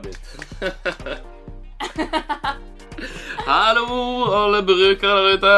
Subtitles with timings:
[0.00, 0.06] Åh.
[3.46, 5.52] Hallo, alle brukere der ute.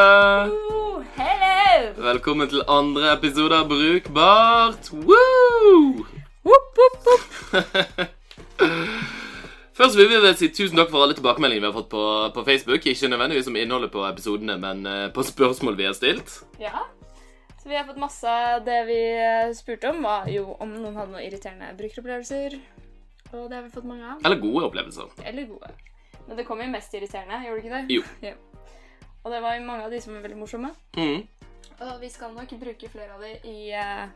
[0.73, 1.93] Oh, hello!
[1.97, 4.91] Velkommen til andre episode av Brukbart.
[4.93, 6.07] Woo!
[9.79, 12.03] Først vil vi vel si tusen takk for alle tilbakemeldingene vi har fått på,
[12.35, 12.87] på Facebook.
[12.87, 16.43] Ikke nødvendigvis om innholdet på episodene, men eh, på spørsmål vi har stilt.
[16.61, 16.85] Ja.
[17.63, 20.97] Så vi har fått masse av Det vi eh, spurte om, var jo om noen
[20.99, 22.59] hadde noen irriterende brukeropplevelser.
[23.33, 24.21] Og det har vi fått mange av.
[24.25, 25.13] Eller gode opplevelser.
[25.25, 25.71] Eller gode.
[26.29, 27.95] Men det kom jo mest irriterende, gjorde det ikke det?
[27.97, 28.03] Jo.
[28.23, 28.35] Ja.
[29.25, 30.71] Og det var jo mange av de som var veldig morsomme.
[30.97, 31.23] Mm,
[31.83, 34.09] Og vi skal nok bruke flere av de i, eh,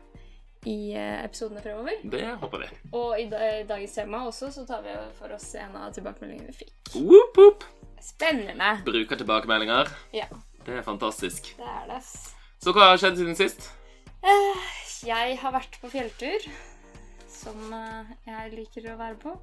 [0.67, 1.97] i eh, episodene fremover.
[2.03, 2.67] det håper vi.
[2.93, 6.47] Og i, da, i dagens tema også så tar vi for oss en av tilbakemeldingene
[6.53, 6.93] vi fikk.
[6.95, 7.63] Woop, woop.
[8.03, 8.77] Spennende!
[8.85, 9.89] Bruker tilbakemeldinger.
[10.13, 10.27] Ja,
[10.65, 11.53] Det er fantastisk.
[11.57, 12.01] det er det.
[12.63, 13.69] Så hva har skjedd siden sist?
[14.23, 14.63] Eh,
[15.07, 16.47] Jeg har vært på fjelltur,
[17.37, 19.35] som eh, jeg liker å være på.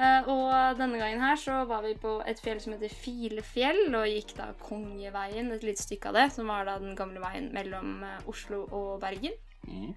[0.00, 4.08] Eh, Og denne gangen her så var vi på et fjell som heter Filefjell, og
[4.08, 8.00] gikk da Kongeveien, et lite stykke av det, som var da den gamle veien mellom
[8.06, 9.36] eh, Oslo og Bergen.
[9.68, 9.94] Mm.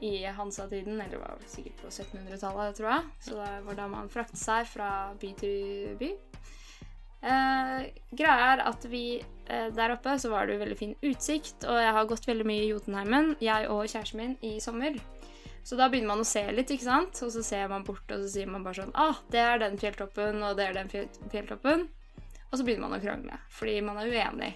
[0.00, 3.08] I Hansa-tiden, eller det var sikkert på 1700-tallet, tror jeg.
[3.26, 6.08] Så det var da man fraktet seg fra by til by.
[7.20, 7.82] Eh,
[8.16, 11.76] greia er at vi eh, der oppe så var det jo veldig fin utsikt, og
[11.82, 14.96] jeg har gått veldig mye i Jotunheimen, jeg og kjæresten min, i sommer.
[15.64, 17.20] Så da begynner man å se litt, ikke sant?
[17.24, 19.78] Og så ser man bort, og så sier man bare sånn Ah, det er den
[19.80, 21.86] fjelltoppen, og det er den fjelltoppen.
[22.50, 24.52] Og så begynner man å krangle, fordi man er uenig.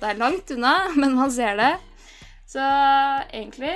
[0.00, 1.72] Det er langt unna, men man ser det.
[2.46, 2.62] Så
[3.34, 3.74] egentlig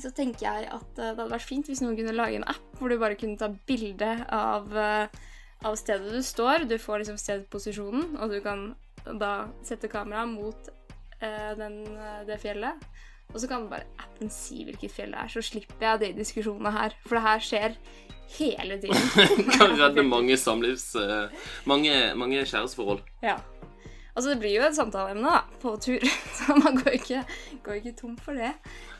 [0.00, 2.78] så tenker jeg at eh, det hadde vært fint hvis noen kunne lage en app
[2.78, 5.22] hvor du bare kunne ta bilde av, eh,
[5.66, 6.66] av stedet du står.
[6.70, 8.70] Du får liksom stedposisjonen, og du kan
[9.04, 10.70] da sette kameraet mot
[11.20, 12.82] eh, den, eh, det fjellet.
[13.30, 16.72] Og så kan bare appen si hvilket fjell det er, så slipper jeg de diskusjonene
[16.74, 16.96] her.
[17.06, 17.76] For det her skjer
[18.38, 19.30] hele tiden.
[19.58, 20.94] kan redde mange samlivs...
[20.98, 23.02] eh, mange, mange kjæresteforhold.
[23.22, 23.38] Ja.
[24.10, 26.02] Altså, det blir jo et samtaleemne, da, på tur.
[26.36, 27.22] Så man går ikke,
[27.64, 28.50] går ikke tom for det.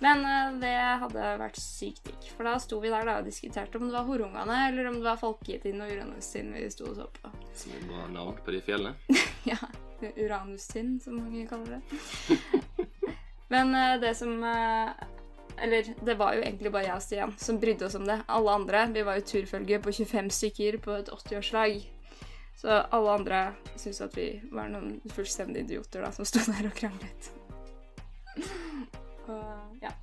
[0.01, 2.31] Men uh, det hadde vært sykt digg.
[2.37, 5.09] For da sto vi der da og diskuterte om det var horungene eller om det
[5.09, 7.33] var folketind og Uranustind vi sto og så på.
[7.61, 8.95] Som er bra navn på de fjellene.
[9.49, 9.59] Ja,
[10.01, 12.61] Uranustind, som mange kaller det.
[13.50, 14.91] Men eh, det som eh,
[15.56, 18.21] Eller det var jo egentlig bare jeg og Stian som brydde oss om det.
[18.28, 21.81] Alle andre Vi var jo turfølge på 25 stykker på et 80-årslag.
[22.61, 23.41] Så alle andre
[23.75, 27.31] syntes at vi var noen fullstendige idioter da, som sto der og kranglet.
[29.31, 29.94] Og, ja.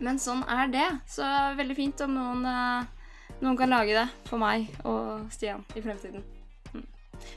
[0.00, 0.88] Men sånn er det.
[1.10, 5.84] Så veldig fint om noen, eh, noen kan lage det for meg og Stian i
[5.84, 6.24] fremtiden.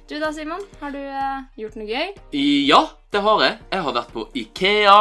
[0.10, 0.64] Du da, Simon?
[0.82, 2.16] Har du uh, gjort noe gøy?
[2.68, 2.82] Ja,
[3.14, 3.60] det har jeg.
[3.74, 4.98] Jeg har vært på Ikea,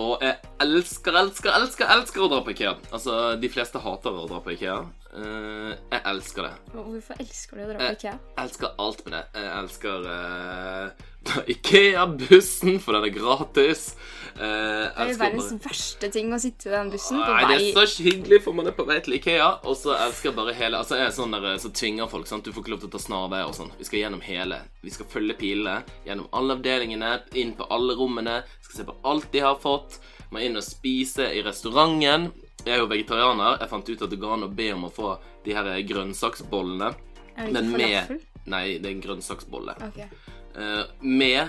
[0.00, 2.76] og jeg elsker, elsker, elsker elsker å dra på Ikea.
[2.90, 4.82] Altså, de fleste hater å dra på Ikea.
[5.14, 6.54] Uh, jeg elsker det.
[6.74, 8.14] Hvorfor elsker du å dra på IKEA?
[8.18, 9.24] Jeg elsker alt med det.
[9.38, 13.94] Jeg elsker uh, Ikea-bussen, for den er gratis.
[14.34, 17.44] Eh, Det er jo verdens bare- verste ting å sitte i den bussen på Nei,
[17.58, 19.60] det er så hyggelig, for man er på vei til Ikea.
[19.64, 22.26] Og så elsker jeg bare hele Altså, jeg er sånn der så tvinger folk.
[22.26, 22.44] sant?
[22.44, 23.70] Du får ikke lov til å ta snarveier og sånn.
[23.78, 24.58] Vi skal gjennom hele.
[24.82, 28.42] Vi skal følge pilene gjennom alle avdelingene, inn på alle rommene.
[28.62, 29.98] Skal se på alt de har fått.
[30.32, 32.32] Må inn og spise i restauranten.
[32.66, 33.58] Jeg er jo vegetarianer.
[33.60, 36.94] Jeg fant ut at det går an å be om å få de her grønnsaksbollene.
[37.36, 38.20] Er det Men med falafel?
[38.46, 39.76] Nei, det er en grønnsaksbolle.
[39.82, 40.08] Ok.
[40.54, 41.48] Eh, med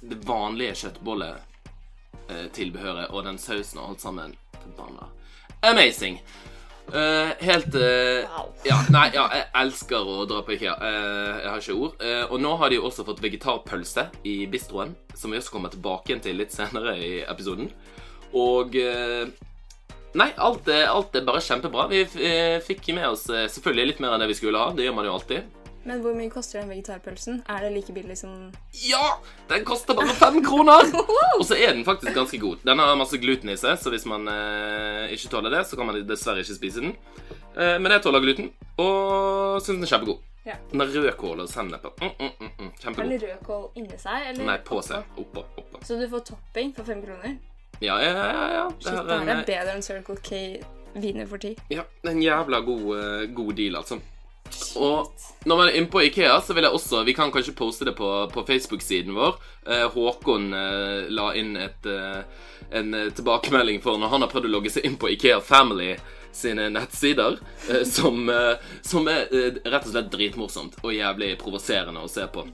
[0.00, 4.36] det vanlige kjøttbolletilbehøret og den sausen og alt sammen.
[4.62, 5.04] Forbanna.
[5.62, 6.20] Amazing!
[6.86, 8.54] Uh, helt uh, Wow.
[8.62, 10.78] Ja, nei, ja, jeg elsker å dra på Ikea.
[10.78, 11.98] Uh, jeg har ikke ord.
[11.98, 16.14] Eh, og nå har de også fått vegetarpølse i bistroen, som vi også kommer tilbake
[16.22, 17.66] til litt senere i episoden.
[18.38, 19.26] Og eh,
[20.16, 21.88] Nei, alt alt er bare kjempebra.
[21.90, 24.70] Vi eh, fikk med oss eh, selvfølgelig litt mer enn det vi skulle ha.
[24.72, 25.55] Det gjør man jo alltid.
[25.86, 27.42] Men hvor mye koster den vegetarpølsen?
[27.46, 28.32] Er det like billig som
[28.88, 29.16] Ja!
[29.48, 30.82] Den koster bare fem kroner!
[31.38, 32.56] Og så er den faktisk ganske god.
[32.66, 35.86] Den har masse gluten i seg, så hvis man eh, ikke tåler det, så kan
[35.86, 36.96] man dessverre ikke spise den.
[37.54, 38.50] Eh, men jeg tåler gluten,
[38.82, 40.24] og syns den er kjempegod.
[40.46, 40.56] Ja.
[40.70, 41.86] Den har rødkål og sennep.
[42.02, 42.66] Mm, mm, mm, mm.
[42.70, 43.12] Har Kjempegod.
[43.14, 44.26] den rødkål inni seg?
[44.32, 45.06] Eller Nei, på seg.
[45.18, 45.42] Oppå.
[45.58, 45.80] oppå.
[45.86, 47.38] Så du får topping for fem kroner?
[47.82, 48.44] Ja, ja, ja.
[48.58, 48.66] ja.
[48.74, 50.42] Det Shit, det er her er bedre enn Circle K
[50.96, 51.50] viner for ti.
[51.70, 53.98] ja, en jævla god, eh, god deal, altså.
[54.76, 55.12] Og
[55.46, 57.94] når man er inne på Ikea, så vil jeg også Vi kan kanskje poste det
[57.98, 59.38] på, på Facebook-siden vår.
[59.66, 64.54] Eh, Håkon eh, la inn et, eh, en tilbakemelding for når han har prøvd å
[64.56, 65.92] logge seg inn på Ikea Family
[66.36, 67.38] sine nettsider,
[67.88, 68.26] som,
[68.84, 69.30] som er
[69.64, 72.44] rett og slett dritmorsomt og jævlig provoserende å se på.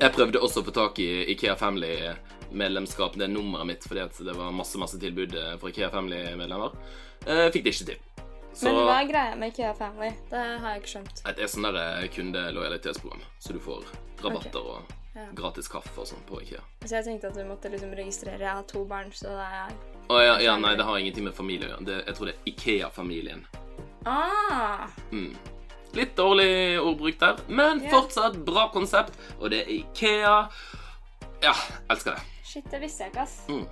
[0.00, 4.38] Jeg prøvde også å få tak i Ikea Family-medlemskap, det er nummeret mitt, fordi det
[4.38, 6.80] var masse masse tilbud for Ikea Family-medlemmer.
[7.52, 8.29] Fikk det ikke til.
[8.52, 10.10] Så Men hva er greia med Ikea Family?
[10.30, 11.20] Det har jeg ikke skjønt.
[11.24, 13.84] det er sånn der eh, kundelojalitetsprogram, så du får
[14.24, 15.24] rabatter og Ja.
[15.34, 16.60] gratis kaffe og sånn på Ikea.
[16.84, 19.72] Så jeg tenkte at du måtte liksom registrere Jeg har to barn, så det er
[20.10, 22.04] Å ja, ja, nei, det har ingenting med familie å gjøre.
[22.06, 23.46] Jeg tror det er Ikea-familien.
[24.06, 24.86] Ah!
[25.10, 25.34] Mm.
[25.94, 27.90] Litt dårlig ordbruk der, men yeah.
[27.90, 30.36] fortsatt bra konsept, og det er Ikea.
[31.42, 31.54] Ja,
[31.90, 32.22] elsker det.
[32.46, 33.36] Shit, det visste jeg ikke, ass.
[33.48, 33.66] Mm.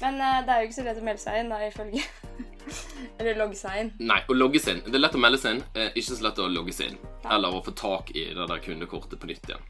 [0.00, 2.02] Men uh, det er jo ikke så lett å melde seg inn, da, ifølge
[3.18, 3.92] Eller logge seg inn.
[4.08, 4.84] Nei, å logge seg inn.
[4.86, 7.00] Det er lett å melde seg inn, eh, ikke så lett å logge seg inn.
[7.36, 9.68] Eller å få tak i det der kundekortet på nytt igjen.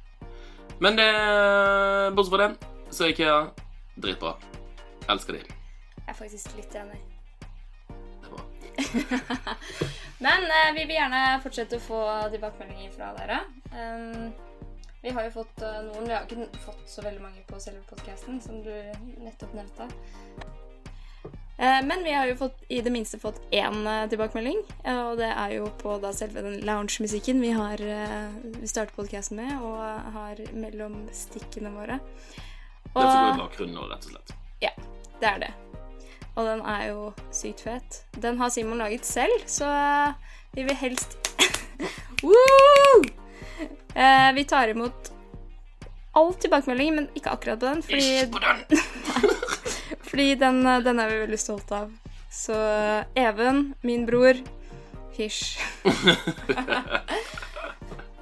[0.82, 1.10] Men det
[2.14, 3.40] Bortsett fra det, så er Ikea
[3.96, 4.36] dritbra.
[5.08, 5.44] Elsker de.
[5.44, 7.02] Jeg er faktisk litt enig.
[10.24, 12.00] Men eh, vi vil gjerne fortsette å få
[12.32, 13.38] tilbakemeldinger fra dere.
[13.74, 14.32] Um,
[15.04, 17.82] vi har jo fått uh, noen Vi har ikke fått så veldig mange på selve
[17.90, 18.72] podkasten, som du
[19.20, 19.88] nettopp nevnte.
[21.58, 25.18] Eh, men vi har jo fått, i det minste fått én eh, tilbakemelding, eh, og
[25.20, 30.10] det er jo på da selve den lounge-musikken vi har vi starter podkasten med, og
[30.16, 32.00] har mellom stikkene våre.
[32.34, 34.34] Det som går i bakgrunnen nå, rett og slett.
[34.62, 34.72] Ja,
[35.20, 35.52] det er det.
[36.34, 38.00] Og den er jo sykt fet.
[38.18, 39.68] Den har Simon laget selv, så
[40.54, 41.14] vi vil helst
[42.24, 43.04] Woo!
[44.34, 45.12] Vi tar imot
[46.18, 49.38] all tilbakemelding, men ikke akkurat på den, Ikke på den!
[50.14, 51.92] fordi den, eh, den er vi veldig stolte av.
[52.30, 52.54] Så
[53.18, 54.34] Even, min bror
[55.16, 55.58] Hysj.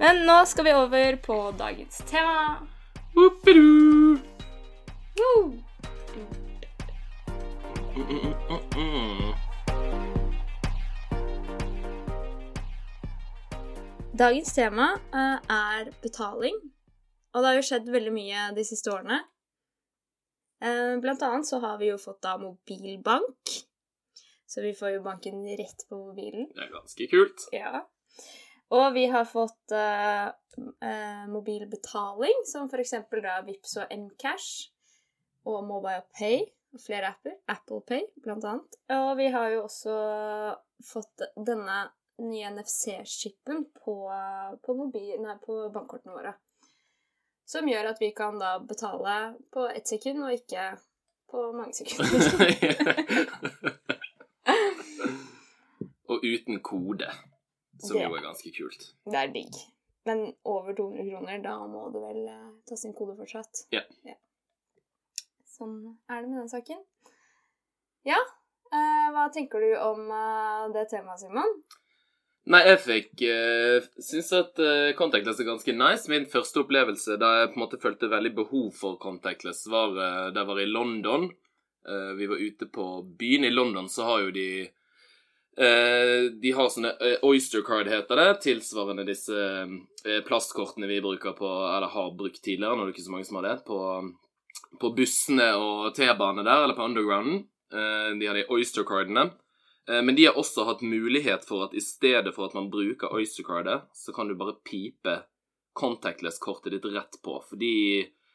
[0.01, 2.57] men nå skal vi over på dagens tema.
[3.13, 3.29] Woo!
[7.93, 9.33] Mm, mm, mm, mm.
[14.17, 16.57] Dagens tema eh, er betaling,
[17.35, 19.21] og det har jo skjedd veldig mye de siste årene.
[20.63, 23.57] Eh, blant annet så har vi jo fått da mobilbank,
[24.47, 26.47] så vi får jo banken rett på mobilen.
[26.55, 27.49] Det er ganske kult.
[27.57, 27.83] Ja.
[28.73, 30.29] Og vi har fått uh,
[30.87, 34.71] uh, mobilbetaling, som eksempel da Vipps og Mcash,
[35.51, 37.35] og Mobile Pay, og flere apper.
[37.53, 38.79] Apple Pay, blant annet.
[38.95, 39.97] Og vi har jo også
[40.89, 41.83] fått denne
[42.23, 43.97] nye NFC-chipen på,
[44.63, 46.33] på, mobil- nei, på bankkortene våre.
[47.53, 49.17] Som gjør at vi kan da betale
[49.53, 50.71] på ett sekund, og ikke
[51.33, 52.19] på mange sekunder.
[56.13, 57.09] Og uten kode,
[57.81, 58.03] som Det.
[58.05, 58.83] jo er ganske kult.
[59.09, 59.55] Det er digg.
[60.05, 63.63] Men over 200 kroner, da må du vel eh, sin inn kode fortsatt.
[63.73, 63.83] Ja.
[65.55, 65.77] Sånn
[66.11, 66.83] er det med den saken.
[68.09, 68.19] Ja,
[68.75, 71.63] eh, hva tenker du om eh, det temaet, Simon?
[72.51, 76.11] Nei, jeg fikk uh, Syns at uh, contactless er ganske nice.
[76.11, 80.29] Min første opplevelse da jeg på en måte følte veldig behov for contactless, var uh,
[80.35, 81.29] da jeg var i London.
[81.87, 82.87] Uh, vi var ute på
[83.19, 84.49] byen i London, så har jo de
[85.59, 91.37] eh, De har sånne eh, Oyster card, heter det, tilsvarende disse eh, plastkortene vi bruker
[91.39, 93.79] på Eller har brukt tidligere, nå er det ikke så mange som har det, på,
[94.81, 97.45] på bussene og T-bane der, eller på undergrounden.
[97.73, 99.31] Eh, de har de Oyster cardene.
[99.89, 103.13] Eh, Men de har også hatt mulighet for at i stedet for at man bruker
[103.13, 105.23] Oystercardet, så kan du bare pipe
[105.79, 107.39] contactless-kortet ditt rett på.
[107.49, 107.73] Fordi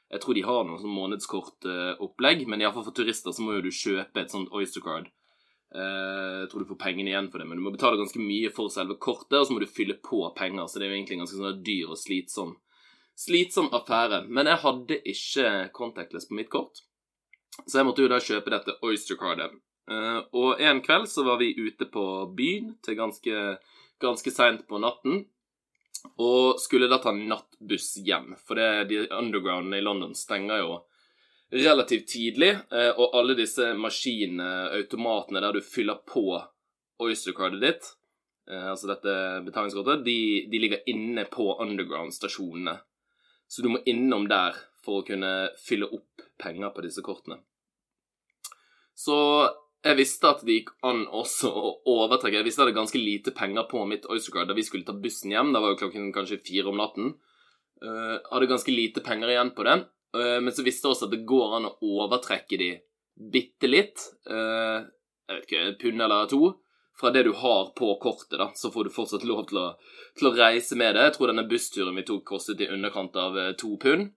[0.09, 3.71] jeg tror de har noe sånn månedskortopplegg, men iallfall for turister så må jo du
[3.75, 5.09] kjøpe et sånt Oystercard.
[5.75, 8.49] Eh, Jeg tror du får pengene igjen for det, men du må betale ganske mye
[8.55, 11.17] for selve kortet, og så må du fylle på penger, så det er jo egentlig
[11.17, 12.55] en ganske sånn dyr og slitsom,
[13.17, 14.27] slitsom affære.
[14.29, 16.83] Men jeg hadde ikke contactless på mitt kort,
[17.67, 19.51] så jeg måtte jo da kjøpe dette Oystercardet.
[19.91, 22.03] Eh, og en kveld så var vi ute på
[22.35, 23.57] byen til ganske,
[24.03, 25.25] ganske seint på natten.
[26.21, 30.75] Og skulle da ta nattbuss hjem, for det, de undergroundene i London stenger jo
[31.51, 32.53] relativt tidlig.
[32.71, 36.43] eh, Og alle disse maskinene, automatene der du fyller på
[36.99, 37.89] Oystercardet ditt,
[38.49, 39.15] eh, altså dette
[39.45, 42.79] betalingskortet, de, de ligger inne på underground-stasjonene.
[43.47, 47.39] Så du må innom der for å kunne fylle opp penger på disse kortene.
[48.97, 49.15] Så
[49.87, 52.39] jeg visste at det gikk an også å overtrekke.
[52.39, 54.95] Jeg visste at jeg hadde ganske lite penger på mitt Oystercard da vi skulle ta
[54.95, 55.53] bussen hjem.
[55.55, 57.15] Da var jo klokken kanskje fire om natten.
[57.83, 59.79] Uh, hadde ganske lite penger igjen på det.
[60.17, 62.71] Uh, men så visste jeg også at det går an å overtrekke de
[63.33, 64.07] bitte litt.
[64.29, 64.87] Uh,
[65.27, 66.41] jeg vet ikke, et pund eller to.
[66.97, 69.67] Fra det du har på kortet, da, så får du fortsatt lov til å,
[70.17, 71.03] til å reise med det.
[71.05, 74.07] Jeg tror denne bussturen vi tok, kostet i underkant av eh, to pund.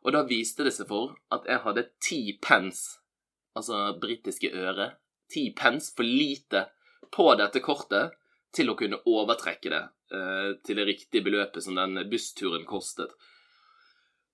[0.00, 3.01] Og da viste det seg for at jeg hadde ti pence
[3.58, 4.92] altså britiske øre,
[5.32, 6.66] ti pence for lite
[7.12, 8.16] på dette kortet
[8.52, 9.82] til å kunne overtrekke det
[10.14, 13.12] uh, til det riktige beløpet som den bussturen kostet.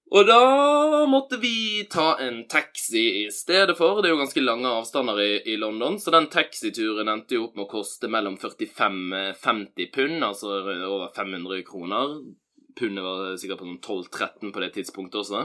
[0.08, 4.00] Og da måtte vi ta en taxi i stedet for.
[4.00, 7.58] Det er jo ganske lange avstander i, i London, så den taxituren endte jo opp
[7.58, 12.16] med å koste mellom 45-50 pund, altså over 500 kroner.
[12.78, 15.44] Pundet var sikkert på sånn 12-13 på det tidspunktet også.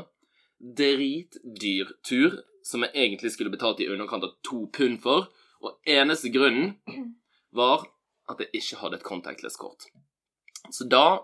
[0.80, 5.28] Dritdyr tur, som jeg egentlig skulle betalt i underkant av to pund for.
[5.64, 6.78] Og eneste grunnen
[7.56, 7.86] var
[8.32, 9.88] at jeg ikke hadde et contactless-kort.
[10.72, 11.20] Så da,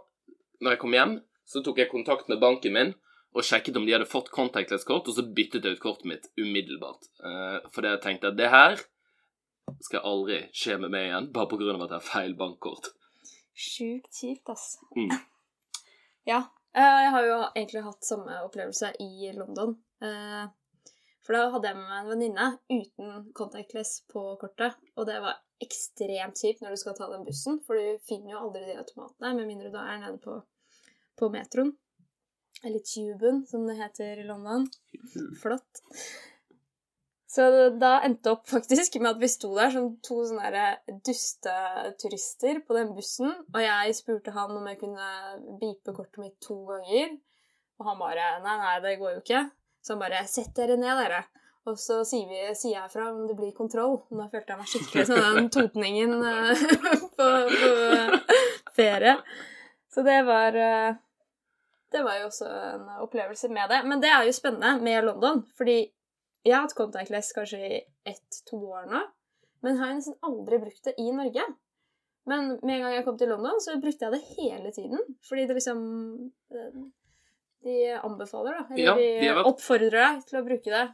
[0.60, 1.18] når jeg kom hjem,
[1.48, 2.94] så tok jeg kontakt med banken min
[3.38, 7.04] og sjekket om de hadde fått contactless-kort, og så byttet jeg ut kortet mitt umiddelbart.
[7.22, 8.80] Uh, fordi jeg tenkte at det her
[9.86, 12.90] skal aldri skje med meg igjen, bare på grunn av at jeg har feil bankkort.
[13.54, 14.80] Sjukt kjipt, ass.
[14.98, 15.14] Mm.
[16.26, 16.40] Ja.
[16.74, 19.76] eh, Jeg har jo egentlig hatt samme opplevelse i London.
[21.30, 24.74] For da hadde jeg med meg en venninne uten contactless på kortet.
[24.98, 28.40] Og det var ekstremt kjipt når du skal ta den bussen, for du finner jo
[28.48, 30.40] aldri de automatene, med mindre du er nede på,
[31.22, 31.76] på metroen.
[32.66, 34.66] Eller tuben, som det heter i London.
[35.38, 35.84] Flott.
[37.30, 37.46] Så
[37.78, 40.66] da endte opp faktisk med at vi sto der som to sånne
[41.06, 45.14] dusteturister på den bussen, og jeg spurte han om jeg kunne
[45.62, 47.14] bipe kortet mitt to ganger,
[47.78, 49.46] og han bare Nei, nei, det går jo ikke.
[49.90, 51.24] Så han bare Sett dere ned, dere.
[51.66, 53.96] Og så sier, vi, sier jeg fra om det blir kontroll.
[54.14, 56.62] Nå følte jeg meg skikkelig som den totningen eh,
[57.18, 57.72] på, på
[58.78, 59.16] ferie.
[59.90, 61.00] Så det var eh,
[61.90, 63.82] Det var jo også en opplevelse med det.
[63.90, 65.80] Men det er jo spennende med London, fordi
[66.46, 67.82] jeg har hatt contactless kanskje i
[68.14, 69.02] ett-to år nå,
[69.66, 71.48] men har nesten aldri brukt det i Norge.
[72.30, 75.02] Men med en gang jeg kom til London, så brukte jeg det hele tiden.
[75.26, 75.82] Fordi det liksom
[76.54, 76.82] eh,
[77.64, 78.66] De anbefaler, da.
[78.74, 80.86] Eller Ja, de vært- oppfordrer deg til å bruke det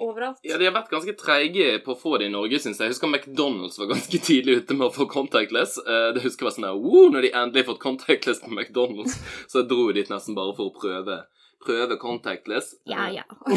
[0.00, 0.36] overalt.
[0.44, 2.86] Ja, De har vært ganske treige på å få det i Norge, syns jeg.
[2.90, 5.78] Jeg husker McDonald's var ganske tidlig ute med å få contactless.
[5.78, 9.16] Eh, Det husker jeg var sånn der, wow, Når de endelig fått contactless på McDonald's,
[9.48, 11.24] så jeg dro dit nesten bare for å prøve,
[11.64, 12.74] prøve contactless.
[12.86, 13.24] Ja, ja.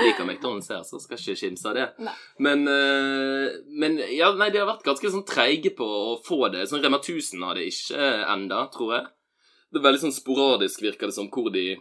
[0.00, 1.88] Liker McDonald's her, så skal ikke kimse av det.
[1.98, 2.14] Nei.
[2.38, 6.64] Men, eh, men ja, nei, de har vært ganske sånn treige på å få det.
[6.70, 9.06] Sånn Rema 1000 har det ikke enda, tror jeg.
[9.68, 11.76] Det er veldig sånn sporadisk, virker det som, hvor de,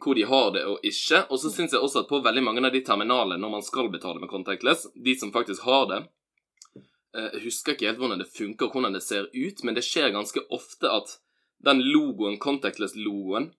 [0.00, 1.26] hvor de har det og ikke.
[1.28, 3.90] Og så syns jeg også at på veldig mange av de terminalene, når man skal
[3.92, 6.00] betale med contactless, de som faktisk har det
[7.16, 9.84] eh, Jeg husker ikke helt hvordan det funker, og hvordan det ser ut, men det
[9.84, 11.18] skjer ganske ofte at
[11.64, 13.50] den logoen, contactless-logoen,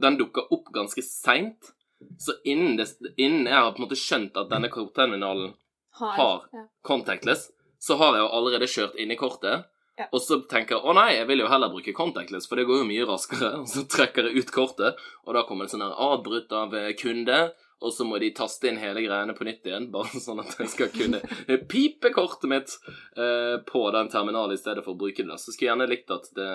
[0.00, 1.74] den dukker opp ganske seint.
[2.18, 2.86] Så innen, det,
[3.16, 5.52] innen jeg har på en måte skjønt at denne kortterminalen
[6.00, 6.46] Har.
[6.52, 6.62] Ja.
[6.86, 7.50] contactless,
[7.82, 9.66] så har jeg jo allerede kjørt inn i kortet.
[10.00, 10.06] Ja.
[10.16, 12.82] Og så tenker jeg å nei, jeg vil jo heller bruke contactless, for det går
[12.82, 13.50] jo mye raskere.
[13.62, 16.94] Og så trekker jeg ut kortet, og da kommer det sånn her avbrutt av eh,
[16.98, 17.40] kunde.
[17.80, 20.72] Og så må de taste inn hele greiene på nytt igjen, bare sånn at jeg
[20.72, 21.20] skal kunne
[21.68, 22.76] pipe kortet mitt
[23.16, 25.36] eh, på den terminalen i stedet for å bruke det.
[25.40, 26.50] Så skulle jeg gjerne likt at det,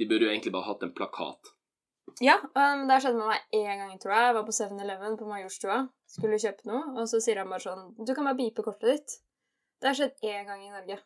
[0.00, 1.52] de burde jo egentlig bare hatt en plakat.
[2.22, 4.28] Ja, um, det har skjedd med meg én gang, tror jeg.
[4.28, 5.82] Jeg var på 7-Eleven på Majorstua.
[6.08, 9.16] Skulle kjøpe noe, og så sier han bare sånn Du kan bare bipe kortet ditt.
[9.82, 11.00] Det har skjedd én gang i Norge.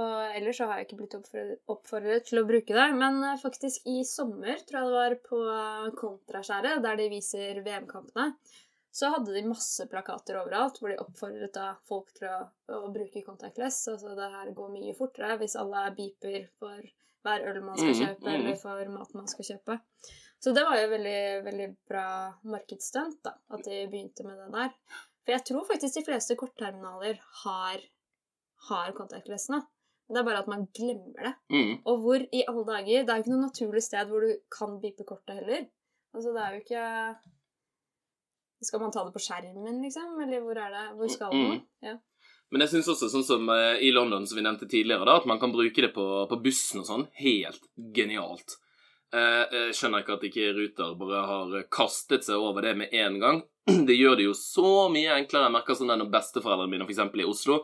[0.00, 2.88] Og ellers så har jeg ikke blitt oppfordret, til å bruke det.
[2.96, 5.40] Men eh, faktisk i sommer, tror jeg det var på
[6.00, 8.30] Kontraskjæret, der de viser VM-kampene,
[8.90, 12.40] så hadde de masse plakater overalt hvor de oppfordret da folk til å,
[12.74, 13.84] å bruke contactless.
[13.92, 16.80] Altså det her går mye fortere hvis alle beeper for
[17.26, 18.34] hver øl man skal Mhm, kjøpe, mhm.
[18.40, 19.78] eller for mat man skal kjøpe.
[20.40, 22.06] Så det var jo veldig, veldig bra
[22.48, 24.70] markedsstunt, da, at de begynte med det der.
[25.20, 27.84] For jeg tror faktisk de fleste kortterminaler har,
[28.70, 29.60] har contactless nå.
[30.10, 31.34] Det er bare at man glemmer det.
[31.54, 31.72] Mm.
[31.86, 34.72] Og hvor i alle dager Det er jo ikke noe naturlig sted hvor du kan
[34.82, 35.68] bipe kortet heller.
[36.14, 36.84] Altså, det er jo ikke
[38.66, 40.16] Skal man ta det på skjermen, liksom?
[40.20, 40.86] Eller hvor er det?
[40.98, 41.48] Hvor skal Mm.
[41.48, 41.60] man?
[41.82, 41.94] Ja.
[42.50, 45.26] Men jeg syns også, sånn som eh, i London, som vi nevnte tidligere, da, at
[45.30, 47.06] man kan bruke det på, på bussen og sånn.
[47.22, 47.62] Helt
[47.94, 48.56] genialt.
[49.14, 53.20] Eh, jeg skjønner ikke at ikke Ruter bare har kastet seg over det med en
[53.22, 53.40] gang.
[53.86, 55.46] Det gjør det jo så mye enklere.
[55.46, 56.98] Jeg merker sånn når besteforeldrene mine, f.eks.
[57.22, 57.60] i Oslo.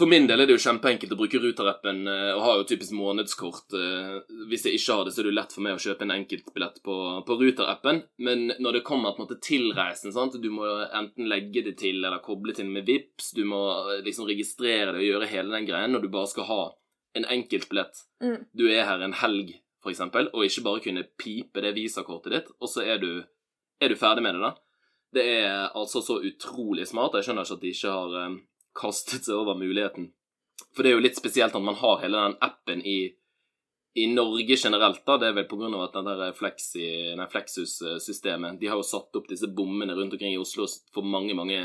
[0.00, 2.94] For min del er det jo kjempeenkelt å bruke Ruter-appen eh, og har jo typisk
[2.96, 3.74] månedskort.
[3.76, 4.14] eh,
[4.48, 6.14] Hvis jeg ikke har det, så er det jo lett for meg å kjøpe en
[6.14, 8.00] enkeltbillett på, på Ruter-appen.
[8.24, 10.38] Men når det kommer på en måte til reisen, sant?
[10.40, 13.60] du må enten legge det til eller koble til med VIPs, du må
[13.92, 16.60] eh, liksom registrere det og gjøre hele den greien når du bare skal ha
[17.20, 18.04] en enkeltbillett.
[18.24, 18.38] Mm.
[18.56, 19.52] Du er her en helg,
[19.84, 23.10] eksempel, og ikke bare kunne pipe det visakortet ditt, og så er du,
[23.84, 24.54] er du ferdig med det, da.
[25.12, 27.16] Det er altså så utrolig smart.
[27.18, 28.40] Jeg skjønner ikke at de ikke har
[28.76, 30.10] kastet seg over muligheten.
[30.76, 32.98] For det er jo litt spesielt at man har hele den appen i,
[33.98, 35.02] i Norge generelt.
[35.06, 36.86] da, Det er vel av at den der Flexi,
[37.18, 41.34] nei, Flexus-systemet De har jo satt opp disse bommene rundt omkring i Oslo for mange,
[41.34, 41.58] mange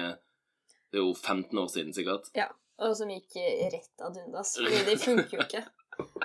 [0.92, 2.32] Det er jo 15 år siden, sikkert.
[2.34, 2.50] ja.
[2.84, 3.38] Og som gikk
[3.72, 4.58] rett ad undas.
[4.60, 5.62] Fordi de funker jo ikke.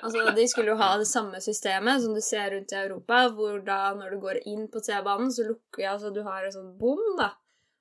[0.02, 3.60] Altså, De skulle jo ha det samme systemet som du ser rundt i Europa, hvor
[3.62, 6.72] da når du går inn på T-banen, så lukker jeg, altså du har en sånn
[6.80, 7.28] bom, da.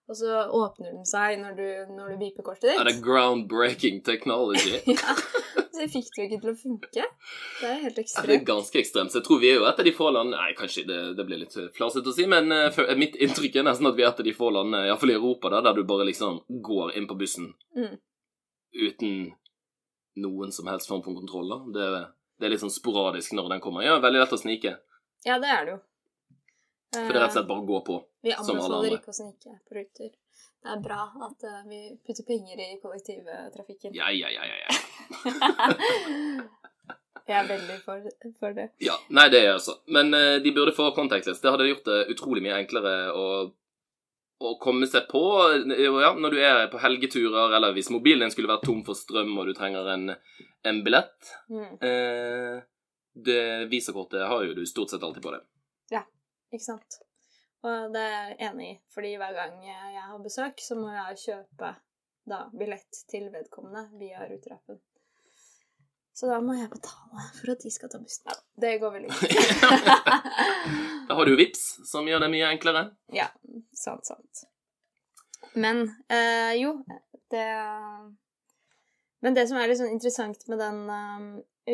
[0.10, 4.80] Og så åpner den seg når du, når du viper kortet Er det groundbreaking technology?
[4.98, 5.13] Ja,
[5.70, 7.04] Så jeg fikk det jo ikke til å funke.
[7.62, 9.13] Det er helt Ja, det er ganske ekstremt.
[9.13, 11.25] Så jeg tror vi er jo et av de få landene Nei, kanskje det, det
[11.30, 14.10] blir litt flasete å si, men eh, for, mitt inntrykk er nesten at vi er
[14.10, 17.08] et av de få landene, iallfall i Europa, da, der du bare liksom går inn
[17.08, 17.96] på bussen Mm.
[18.89, 19.13] uten
[20.20, 21.48] noen som helst form for kontroll.
[21.54, 21.60] da.
[21.78, 21.88] Det,
[22.42, 23.86] det er litt sånn sporadisk når den kommer.
[23.86, 24.74] Ja, veldig lett å snike.
[25.24, 25.80] Ja, det er det jo.
[26.98, 27.98] For det er rett og slett bare å gå på.
[28.22, 30.10] Vi anbefaler ikke å snike på ruter.
[30.60, 33.94] Det er bra at uh, vi putter penger i kollektivtrafikken.
[33.96, 34.58] Ja, ja, ja, ja.
[34.66, 34.72] ja.
[37.30, 38.10] jeg er veldig for,
[38.42, 38.68] for det.
[38.84, 39.78] Ja, nei, det er jeg også.
[39.96, 41.40] Men uh, de burde få contactless.
[41.40, 43.28] Det hadde gjort det utrolig mye enklere å,
[44.44, 48.36] å komme seg på eh, ja, når du er på helgeturer, eller hvis mobilen din
[48.36, 50.12] skulle vært tom for strøm og du trenger en,
[50.68, 51.32] en billett.
[51.48, 51.72] Mm.
[51.80, 52.60] Uh,
[53.20, 55.44] det Visakortet har jo du stort sett alltid på det.
[56.50, 57.04] Ikke sant?
[57.68, 61.24] Og det er jeg enig i, fordi hver gang jeg har besøk, så må jeg
[61.25, 61.74] kjøpe
[62.30, 64.80] da billett til vedkommende via Ruterappen.
[66.20, 68.28] Så da må jeg betale for at de skal ta bussen.
[68.28, 69.28] Ja, det går vel ikke.
[71.10, 72.84] Da har du jo Vips, som gjør det mye enklere.
[73.16, 73.25] ja,
[73.74, 74.44] sant, sant.
[75.56, 76.74] Men øh, jo,
[77.34, 77.46] det
[79.25, 81.24] Men det som er litt sånn interessant med den øh,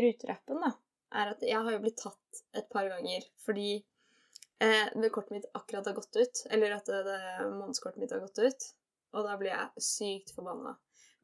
[0.06, 0.72] ruterappen, da,
[1.20, 3.82] er at jeg har jo blitt tatt et par ganger fordi
[4.64, 7.22] eh, det kortet mitt akkurat har gått ut, eller at det, det
[7.52, 8.68] månedskortet mitt har gått ut,
[9.16, 10.76] og da blir jeg sykt forbanna.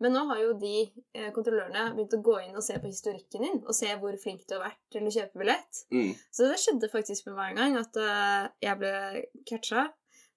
[0.02, 0.76] Men nå har jo de
[1.14, 4.48] eh, kontrollørene begynt å gå inn og se på historikken din, og se hvor flink
[4.50, 5.82] du har vært til å kjøpe billett.
[5.94, 6.16] Mm.
[6.34, 8.94] Så det skjedde faktisk med meg en gang at uh, jeg ble
[9.46, 9.84] catcha.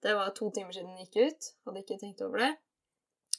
[0.05, 1.49] Det var to timer siden den gikk ut.
[1.65, 2.51] Hadde ikke tenkt over det.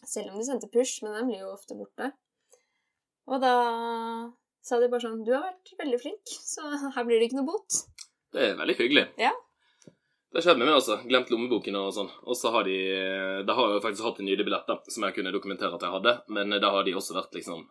[0.01, 2.09] Selv om de sendte push, men den blir jo ofte borte.
[3.29, 3.53] Og da
[4.65, 7.51] sa de bare sånn Du har vært veldig flink, så her blir det ikke noe
[7.53, 7.83] bot.
[8.33, 9.05] Det er veldig hyggelig.
[9.21, 9.29] Ja.
[10.35, 10.95] Det skjedde skjedd med meg også.
[11.07, 12.09] Glemt lommeboken og sånn.
[12.27, 12.75] Og så har de
[13.47, 15.85] Da har jeg jo faktisk hatt en nydelig billett, da, som jeg kunne dokumentere at
[15.85, 17.63] jeg hadde, men da har de også vært liksom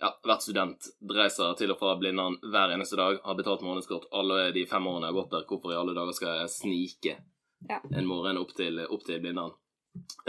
[0.00, 4.52] ja, vært student, reiser til og fra Blindern hver eneste dag, har betalt månedskort alle
[4.54, 5.46] de fem årene jeg har gått der.
[5.50, 7.16] Hvorfor i alle dager skal jeg snike
[7.68, 7.80] Ja.
[7.92, 9.52] en morgen opp til, opp til Blindern?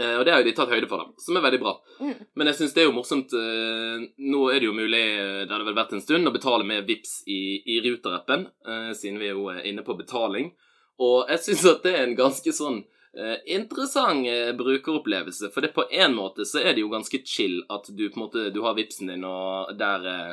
[0.02, 1.76] Eh, og det har jo de tatt høyde for, da, som er veldig bra.
[2.00, 2.24] Mm.
[2.34, 5.52] Men jeg syns det er jo morsomt eh, Nå er det jo mulig, eh, det
[5.54, 7.40] hadde vel vært en stund, å betale med VIPS i,
[7.70, 10.50] i Ruter-appen, eh, siden vi jo er inne på betaling.
[11.00, 12.82] Og jeg syns at det er en ganske sånn
[13.16, 15.50] eh, interessant eh, brukeropplevelse.
[15.54, 18.24] For det på en måte så er det jo ganske chill at du på en
[18.26, 20.32] måte Du har VIPsen din, og der eh,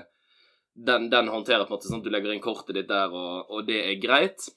[0.78, 3.50] den, den håndterer på en måte sånn at du legger inn kortet ditt der, og,
[3.50, 4.50] og det er greit.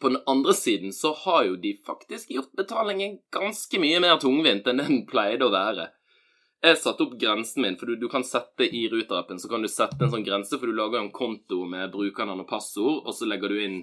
[0.00, 4.68] På den andre siden så har jo de faktisk gjort betalingen ganske mye mer tungvint
[4.70, 5.90] enn den pleide å være.
[6.60, 9.68] Jeg satte opp grensen min, for du, du kan sette i Ruter-appen så kan du
[9.72, 13.16] sette en sånn grense, for du lager jo en konto med brukernavn og passord, og
[13.16, 13.78] så legger du inn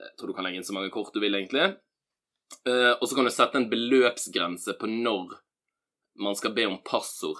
[0.00, 1.76] Jeg tror du kan legge inn så mange kort du vil, egentlig.
[2.66, 5.36] Eh, og så kan du sette en beløpsgrense på når
[6.20, 7.38] man skal be om passord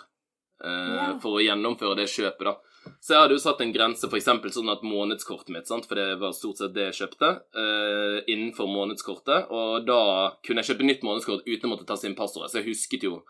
[0.65, 1.07] eh, Ja.
[1.21, 2.57] for å gjennomføre det kjøpet, da.
[3.01, 5.85] Så jeg hadde jo satt en grense, eksempel sånn at månedskortet mitt, sant?
[5.89, 7.29] for det var stort sett det jeg kjøpte,
[7.61, 9.99] eh, innenfor månedskortet, og da
[10.47, 13.21] kunne jeg kjøpe nytt månedskort uten å måtte taste inn passordet, så jeg husket jo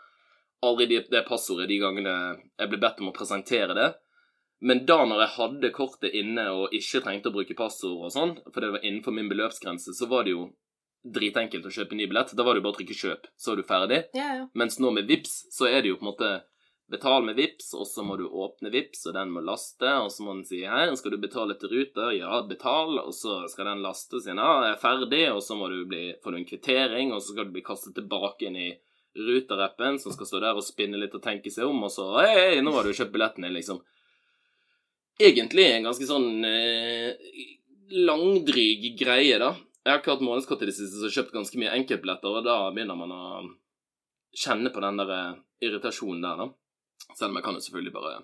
[0.63, 2.15] aldri det passordet de gangene
[2.61, 3.89] jeg ble bedt om å presentere det.
[4.61, 8.35] Men da når jeg hadde kortet inne og ikke trengte å bruke passord og sånn,
[8.51, 10.51] for det var innenfor min beløpsgrense, så var det jo
[11.01, 12.35] dritenkelt å kjøpe ny billett.
[12.37, 14.01] Da var det jo bare å trykke 'kjøp', så er du ferdig.
[14.13, 14.47] Ja, ja.
[14.53, 16.33] Mens nå med VIPS så er det jo på en måte
[16.91, 20.25] Betal med VIPS, og så må du åpne VIPS, og den må laste, og så
[20.27, 23.83] må den si 'Her skal du betale til Ruter', ja, betal, og så skal den
[23.83, 26.51] laste og si 'Ja, jeg er ferdig', og så må du bli, får du en
[26.51, 28.75] kvittering, og så skal du bli kastet tilbake inn i
[29.17, 32.35] Ruter-appen, som skal stå der og spinne litt og tenke seg om, og så 'Hei,
[32.35, 33.79] hei, nå har du kjøpt billetten din', liksom.
[35.21, 37.35] Egentlig en ganske sånn eh,
[38.07, 39.55] langdryg greie, da.
[39.81, 42.39] Jeg har ikke hatt månedskort i det siste, så jeg har kjøpt ganske mye enkeltbilletter,
[42.39, 43.23] og da begynner man å
[44.37, 46.51] kjenne på den der eh, irritasjonen der, da.
[47.17, 48.17] Selv om jeg kan jo selvfølgelig bare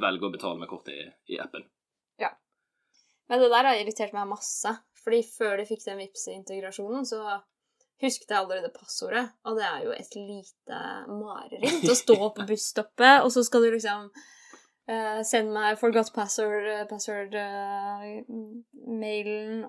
[0.00, 1.64] velge å betale med kortet i, i appen.
[3.30, 4.72] Men det der har irritert meg masse.
[5.04, 7.22] Fordi før de fikk den Vipps-integrasjonen, så
[8.02, 9.22] husket jeg allerede passordet.
[9.46, 13.70] Og det er jo et lite mareritt å stå på busstoppet, og så skal du
[13.76, 14.10] liksom
[14.90, 18.04] eh, send meg 'forgot password', password uh,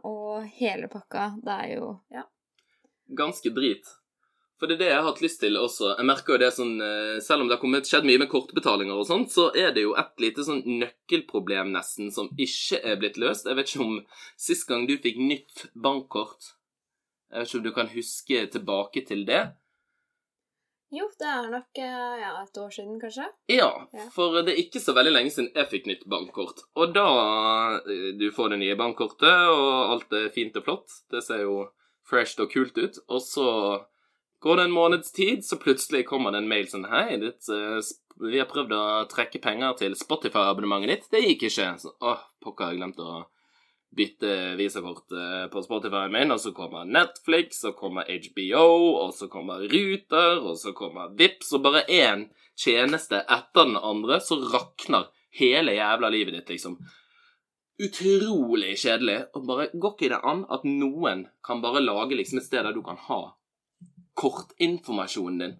[0.07, 1.31] og hele pakka.
[1.45, 2.23] Det er jo Ja.
[3.15, 3.85] Ganske drit.
[4.57, 5.97] For det er det jeg har hatt lyst til også.
[5.97, 6.75] Jeg merker jo det sånn
[7.21, 10.19] Selv om det har skjedd mye med kortbetalinger og sånt, så er det jo et
[10.21, 13.47] lite sånn nøkkelproblem nesten som ikke er blitt løst.
[13.47, 14.05] Jeg vet ikke om
[14.37, 16.53] sist gang du fikk nytt bankkort
[17.31, 19.55] Jeg vet ikke om du kan huske tilbake til det?
[20.91, 23.29] Jo, det er nok eh, ja, et år siden, kanskje.
[23.51, 23.69] Ja,
[24.11, 26.65] for det er ikke så veldig lenge siden jeg fikk nytt bankkort.
[26.75, 27.05] Og da
[27.85, 30.97] eh, Du får det nye bankkortet, og alt er fint og flott.
[31.11, 31.61] Det ser jo
[32.11, 32.99] fresh og kult ut.
[33.07, 33.47] Og så
[34.43, 37.79] går det en måneds tid, så plutselig kommer det en mail sånn Hei, ditt, eh,
[38.21, 41.11] vi har prøvd å trekke penger til Spotify-abonnementet ditt.
[41.13, 41.71] Det gikk ikke.
[41.81, 43.21] Så, åh, pokker, jeg glemte å
[43.95, 48.67] bytte visakort eh, på Spotify-en min, og så kommer Netflix, så kommer HBO,
[49.03, 54.21] og så kommer Ruter, og så kommer Vips, og bare én tjeneste etter den andre,
[54.23, 56.79] så rakner hele jævla livet ditt, liksom.
[57.81, 59.17] Utrolig kjedelig.
[59.33, 62.75] Og bare går ikke det an at noen kan bare lage liksom et sted der
[62.75, 63.21] du kan ha
[64.19, 65.55] kortinformasjonen din?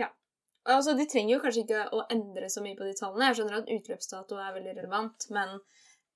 [0.00, 0.08] Ja.
[0.64, 3.28] Altså, De trenger jo kanskje ikke å endre så mye på de tallene.
[3.28, 5.58] Jeg skjønner at utløpsdato er veldig relevant, men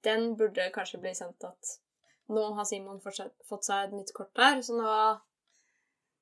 [0.04, 1.78] den burde kanskje bli sendt at
[2.32, 4.92] nå har Simon fått seg et nytt kort der, så nå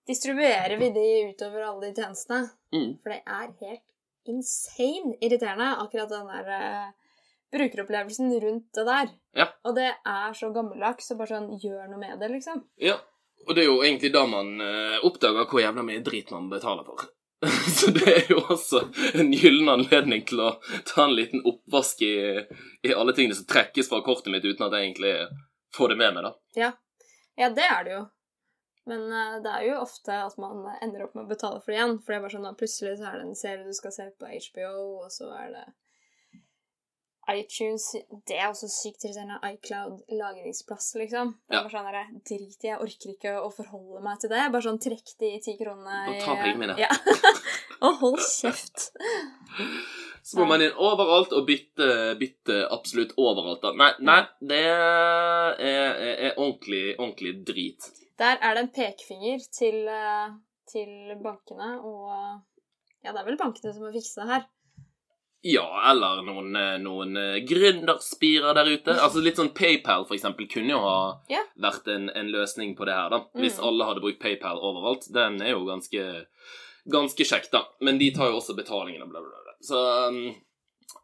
[0.08, 2.50] distribuerer vi de utover alle de tjenestene.
[2.74, 2.98] Mm.
[3.02, 7.14] For det er helt insane irriterende, akkurat den der uh,
[7.54, 9.14] brukeropplevelsen rundt det der.
[9.38, 9.48] Ja.
[9.66, 12.64] Og det er så gammeldags, så bare sånn gjør noe med det, liksom.
[12.82, 12.98] Ja,
[13.46, 16.86] og det er jo egentlig da man uh, oppdager hvor jævla mye drit man betaler
[16.86, 17.06] for.
[17.76, 18.84] Så det er jo også
[19.18, 20.50] en gyllen anledning til å
[20.86, 22.14] ta en liten oppvask i,
[22.86, 25.14] i alle tingene som trekkes fra kortet mitt, uten at jeg egentlig
[25.74, 26.32] får det med meg, da.
[26.60, 26.72] Ja.
[27.40, 28.02] ja, det er det jo.
[28.90, 31.78] Men eh, det er jo ofte at man ender opp med å betale for det
[31.78, 31.98] igjen.
[32.02, 34.08] For det er bare sånn at plutselig så er det en serie du skal se
[34.18, 34.74] på HBO,
[35.04, 35.66] og så er det
[37.30, 37.84] iTunes
[38.26, 39.38] Det er også sykt irriterende.
[39.52, 41.34] iCloud-lagringsplass, liksom.
[41.48, 41.62] Det er Ja.
[41.62, 44.50] bare sånn der, Drit i, jeg orker ikke å forholde meg til det.
[44.52, 46.76] Bare sånn trekk de ti kronene Og ta pengene mine.
[46.78, 46.88] Ja.
[47.86, 48.90] og hold kjeft.
[50.22, 51.86] Så må man inn overalt og bytte,
[52.18, 53.60] bytte absolutt overalt.
[53.62, 53.72] da.
[53.74, 55.96] Nei, nei det er, er,
[56.28, 57.88] er ordentlig, ordentlig drit.
[58.18, 60.30] Der er det en pekefinger til, eh,
[60.70, 62.40] til bankene, og
[63.02, 64.44] Ja, det er vel bankene som må fikse det her.
[65.44, 68.94] Ja, eller noen, eh, noen eh, gründerspirer der ute.
[68.94, 70.98] Altså Litt sånn PayPal, for eksempel, kunne jo ha
[71.32, 71.48] yeah.
[71.58, 73.18] vært en, en løsning på det her, da.
[73.34, 73.64] Hvis Mm.
[73.66, 75.08] alle hadde brukt PayPal overalt.
[75.10, 76.04] Den er jo ganske,
[76.86, 77.64] ganske kjekk, da.
[77.80, 79.54] Men de tar jo også betalingen og bla, bla, bla.
[79.66, 80.20] Så um,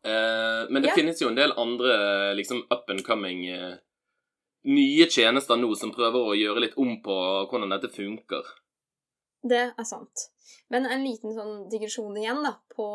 [0.07, 0.99] uh, Men det yeah.
[1.01, 1.97] finnes jo en del andre
[2.39, 3.75] liksom up and coming uh,
[4.71, 7.17] nye tjenester nå som prøver å gjøre litt om på
[7.51, 8.47] hvordan dette funker.
[9.43, 10.29] Det er sant.
[10.71, 12.87] Men en liten sånn digresjon igjen da, på,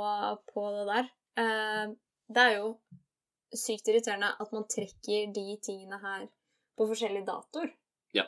[0.54, 1.12] på det der.
[1.40, 1.86] Eh,
[2.34, 2.70] det er jo
[3.54, 6.28] sykt irriterende at man trekker de tingene her
[6.78, 7.74] på forskjellige datoer.
[8.18, 8.26] Ja.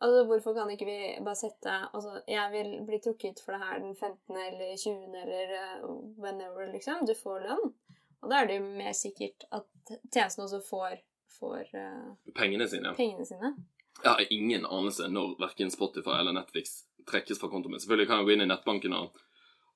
[0.00, 3.82] Altså, hvorfor kan ikke vi bare sette Altså, jeg vil bli trukket for det her
[3.82, 4.36] den 15.
[4.46, 5.20] eller 20.
[5.22, 5.86] eller eh,
[6.18, 7.06] whenever, liksom.
[7.06, 7.74] Du får lønn.
[8.20, 9.68] Og da er det jo mer sikkert at
[10.12, 10.98] tjenesten også får,
[11.38, 12.92] får uh, Pengene sine.
[12.96, 13.54] pengene sine.
[14.02, 17.80] Jeg har ingen anelse når verken Spotify eller Netflix trekkes fra kontoen min.
[17.80, 19.16] Selvfølgelig kan jeg gå inn i nettbanken og,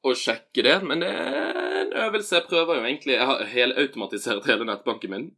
[0.04, 2.34] og sjekke det, men det er en øvelse.
[2.36, 5.30] Jeg prøver jo egentlig Jeg har helautomatisert hele nettbanken min,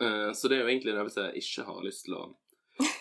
[0.00, 2.22] Eh, så det er jo egentlig en øvelse jeg ikke har lyst til å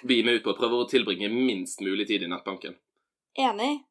[0.03, 0.51] bli med ut på.
[0.51, 2.73] Jeg prøver å tilbringe minst mulig tid i nettbanken.
[3.39, 3.85] Enig.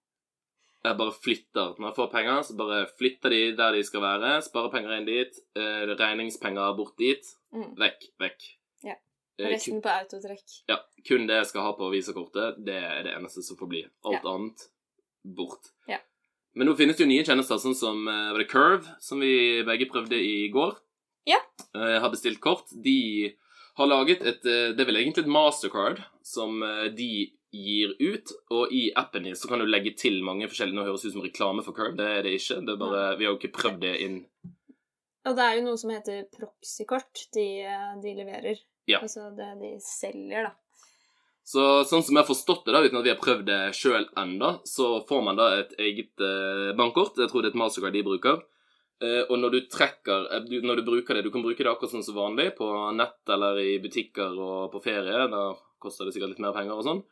[0.85, 1.71] Jeg bare flytter.
[1.81, 4.35] Når jeg får penger, så bare flytter de der de skal være.
[4.45, 5.41] Sparer penger inn dit.
[5.57, 7.25] eh, regningspenger bort dit.
[7.57, 7.71] Mm.
[7.81, 8.45] Vekk, vekk.
[8.85, 8.95] Ja.
[9.39, 10.59] Eh, Resten på autotrekk.
[10.69, 10.77] ja,
[11.09, 13.83] kun det jeg skal ha på visakortet, det er det eneste som får bli.
[14.05, 14.35] Alt Ja.
[14.35, 14.69] annet
[15.25, 15.73] bort.
[15.89, 15.99] Ja.
[16.59, 19.63] Men nå finnes det jo nye tjenester, sånn som uh, var det Curve, som vi
[19.67, 20.75] begge prøvde i går.
[21.31, 21.39] Ja.
[21.77, 22.73] Uh, har bestilt kort.
[22.73, 23.31] De
[23.79, 28.33] har laget et uh, Det er vel egentlig et mastercard som eh, de gir ut,
[28.53, 31.15] og i appen din så kan du legge til mange forskjellige Nå høres det ut
[31.15, 32.59] som reklame for Curve, det er det ikke.
[32.67, 34.19] Det er bare, vi har jo ikke prøvd det inn
[35.31, 37.47] Og det er jo noe som heter proxykort de,
[38.03, 38.61] de leverer.
[38.91, 39.01] Ja.
[39.01, 40.53] Altså det de selger, da.
[41.49, 44.05] Så sånn som jeg har forstått det, da, uten at vi har prøvd det sjøl
[44.21, 47.17] ennå, så får man da et eget eh, bankkort.
[47.17, 48.43] Jeg tror det er et mastercard de bruker.
[49.01, 51.71] Eh, og når du trekker eh, du, Når du bruker det Du kan bruke det
[51.71, 52.67] akkurat sånn som vanlig, på
[52.99, 55.29] nett eller i butikker og på ferie.
[55.33, 55.45] Da
[55.81, 57.03] koster det sikkert litt mer penger og sånn.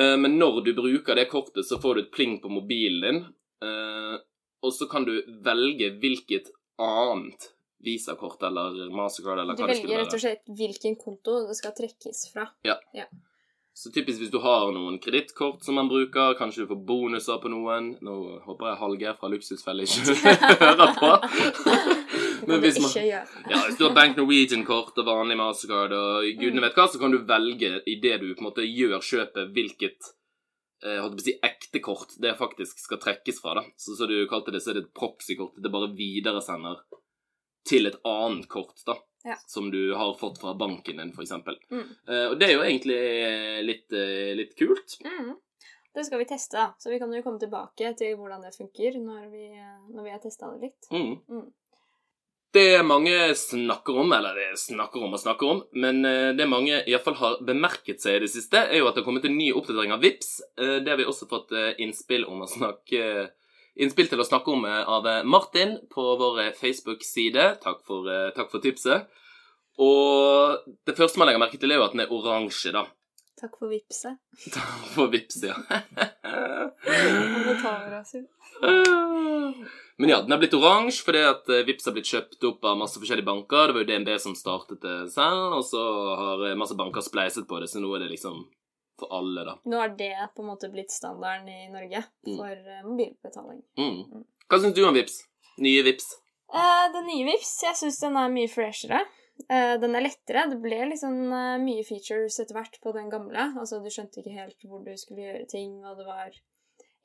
[0.00, 3.20] Eh, men når du bruker det kortet, så får du et pling på mobilen din.
[3.66, 4.14] Eh,
[4.62, 6.48] og så kan du velge hvilket
[6.80, 7.50] annet
[7.82, 11.74] visakort eller mastercard eller hva det skulle velger rett og slett hvilken konto det skal
[11.76, 12.46] trekkes fra.
[13.74, 17.48] Så typisk hvis du har noen kredittkort som man bruker, kanskje du får bonuser på
[17.48, 17.86] noen.
[18.04, 20.16] Nå håper jeg Hallgeir fra Luksusfelle ikke
[20.64, 21.12] hører på.
[22.50, 22.90] Men hvis man-
[23.50, 27.14] Ja, Hvis du har Bank Norwegian-kort og vanlig Mastercard og gudene vet hva, så kan
[27.14, 30.10] du velge idet du på en måte gjør kjøpet, hvilket
[30.84, 33.54] eh, holdt på å si, ekte kort det faktisk skal trekkes fra.
[33.60, 33.64] da.
[33.78, 35.56] Så som du kalte det, så er det et proxy-kort.
[35.62, 36.82] Det bare videresender
[37.64, 38.98] til et annet kort, da.
[39.24, 39.36] Ja.
[39.46, 41.32] Som du har fått fra banken din, f.eks.
[41.70, 41.88] Mm.
[42.08, 43.00] Uh, og det er jo egentlig
[43.68, 44.98] litt, uh, litt kult.
[45.06, 45.34] Mm.
[45.94, 46.70] det skal vi teste, da.
[46.78, 49.48] Så vi kan jo komme tilbake til hvordan det funker når vi,
[49.92, 50.90] når vi har testa det litt.
[50.90, 51.18] Mm.
[51.28, 51.50] Mm.
[52.52, 56.82] Det mange snakker om, eller det snakker om og snakker om, men eh, det mange
[56.84, 59.46] iallfall har bemerket seg i det siste, er jo at det har kommet en ny
[59.56, 60.32] oppdatering av VIPS.
[60.60, 63.30] Eh, Det har vi også fått eh, innspill om å snakke
[63.80, 67.44] Innspill til å snakke om eh, av Martin på vår Facebook-side.
[67.62, 69.00] Takk, eh, takk for tipset.
[69.80, 72.84] Og det første man legger merke til, er jo at den er oransje, da.
[73.40, 74.18] Takk for vipset.
[74.54, 75.56] Takk For vipset, ja.
[80.00, 83.00] Men ja, den er blitt oransje fordi at Vips har blitt kjøpt opp av masse
[83.00, 83.70] forskjellige banker.
[83.70, 85.82] Det var jo DNB som startet det selv, og så
[86.20, 88.36] har eh, masse banker spleiset på det, så nå er det liksom
[89.02, 89.56] for alle, da.
[89.68, 92.36] Nå har det på en måte blitt standarden i Norge Mm.
[92.36, 92.86] for mm.
[92.88, 93.62] mobilbetaling.
[93.78, 94.22] Mm.
[94.48, 95.18] Hva syns du om Vips?
[95.62, 96.12] Nye Vips?
[96.52, 99.02] Eh, den nye Vips, jeg syns den er mye freshere.
[99.48, 100.46] Eh, den er lettere.
[100.50, 103.50] Det ble liksom eh, mye features etter hvert på den gamle.
[103.58, 106.36] Altså, du skjønte ikke helt hvor du skulle gjøre ting, og det var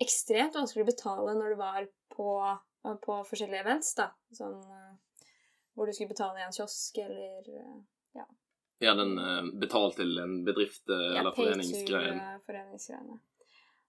[0.04, 4.12] ekstremt vanskelig å betale når du var på, eh, på forskjellige events, da.
[4.38, 5.24] Sånn eh,
[5.78, 7.78] hvor du skulle betale i en kiosk eller eh,
[8.84, 12.20] Ja, den eh, betalt til en bedrift eh, ja, eller foreningsgreien.
[12.46, 13.20] foreningsgreiene.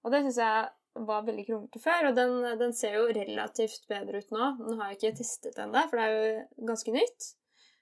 [0.07, 0.68] Og det syns jeg
[1.09, 4.53] var veldig kronglete før, og den, den ser jo relativt bedre ut nå.
[4.64, 7.29] Nå har jeg ikke testet den der, for det er jo ganske nytt.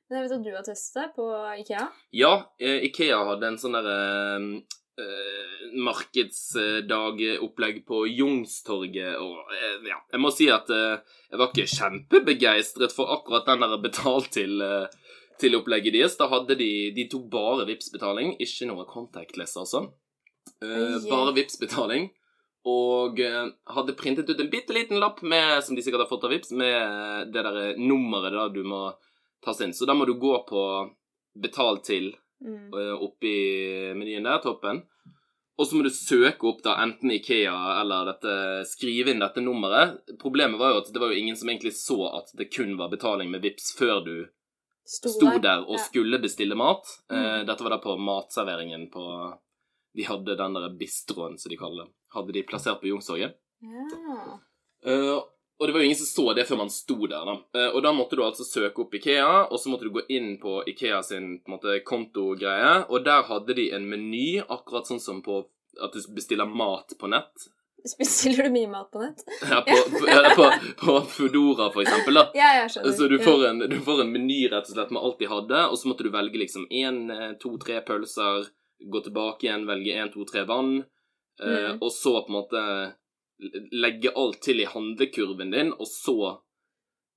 [0.07, 1.29] Men jeg vet at du har testet det på
[1.63, 1.87] Ikea.
[2.15, 3.97] Ja, eh, Ikea hadde en sånn derre
[5.03, 11.75] eh, markedsdagopplegg på Youngstorget, og eh, ja, jeg må si at eh, jeg var ikke
[11.75, 14.87] kjempebegeistret for akkurat den der betalt til eh,
[15.41, 16.17] til opplegget deres.
[16.19, 19.87] Da hadde de De tok bare Vipps-betaling, ikke noe contactless, altså.
[20.63, 21.09] Uh, yeah.
[21.11, 22.11] bare Vipps-betaling.
[22.67, 26.25] Og eh, hadde printet ut en bitte liten lapp med, som de sikkert har fått
[26.27, 28.89] av Vipps, med det der nummeret da du må
[29.45, 29.75] taste inn.
[29.77, 30.63] Så da må du gå på
[31.39, 32.75] betal til Mm.
[32.75, 33.35] eh, oppi
[33.97, 34.83] menyen der, toppen.
[35.57, 38.33] Og så må du søke opp da enten Ikea eller dette,
[38.69, 40.03] skrive inn dette nummeret.
[40.21, 42.93] Problemet var jo at det var jo ingen som egentlig så at det kun var
[42.93, 44.17] betaling med Vips før du
[44.87, 45.11] Sto,
[45.43, 46.87] der og skulle bestille mat.
[47.11, 47.47] Eh, Mm.
[47.47, 49.07] dette var da på matserveringen på
[49.97, 51.93] De hadde den der bistroen, som de kaller det.
[52.13, 53.35] Hadde de plassert på Youngstorget.
[53.63, 54.39] Ja.
[54.85, 55.17] Eh,
[55.59, 57.37] og det var jo ingen som så det før man sto der, da.
[57.57, 60.37] Eh, og da måtte du altså søke opp Ikea, og så måtte du gå inn
[60.39, 65.01] på Ikea sin på en måte, kontogreie, og der hadde de en meny, akkurat sånn
[65.01, 65.47] som på
[65.83, 67.49] at du bestiller mat på nett.
[67.99, 69.21] Bestiller du mye mat på nett?
[69.51, 70.47] Ja, på, på, ja, på,
[70.81, 72.25] på Foodora, for eksempel, da.
[72.35, 72.97] Ja, jeg skjønner.
[72.99, 75.61] Så du får, en, du får en meny rett og slett med alt de hadde,
[75.71, 77.03] og så måtte du velge liksom én,
[77.43, 78.49] to, tre pølser,
[78.93, 80.79] gå tilbake igjen, velge én, to, tre vann,
[81.43, 81.79] eh, Mm.
[81.85, 82.61] og så på en måte
[83.77, 86.17] legge alt til i handlekurven din, og så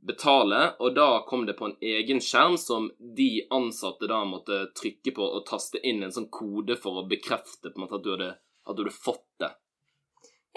[0.04, 5.12] betale, og da kom det på en egen skjerm som de ansatte da måtte trykke
[5.16, 8.12] på og taste inn en sånn kode for å bekrefte på en måte at du
[8.14, 8.30] hadde,
[8.68, 9.50] at du hadde fått det.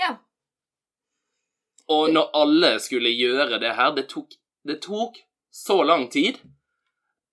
[0.02, 0.16] Ja.
[1.92, 4.34] Og når alle skulle gjøre det her, det tok,
[4.66, 5.20] det tok
[5.52, 6.40] så lang tid.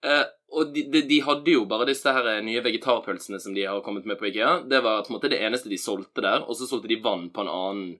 [0.06, 3.82] Eh, og de, de, de hadde jo bare disse her nye vegetarpølsene som de har
[3.86, 4.62] kommet med på IKEA.
[4.70, 7.30] Det var på en måte det eneste de solgte der, og så solgte de vann
[7.34, 7.92] på en annen.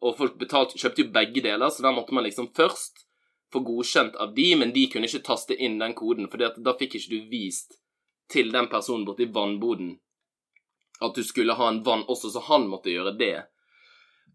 [0.00, 3.04] Og folk betalt, kjøpte jo begge deler, så da måtte man liksom først
[3.52, 6.96] få godkjent av de, men de kunne ikke taste inn den koden, for da fikk
[6.96, 7.80] ikke du vist
[8.30, 9.98] til den personen borti vannboden
[11.00, 13.36] at du skulle ha en vann også, så han måtte gjøre det.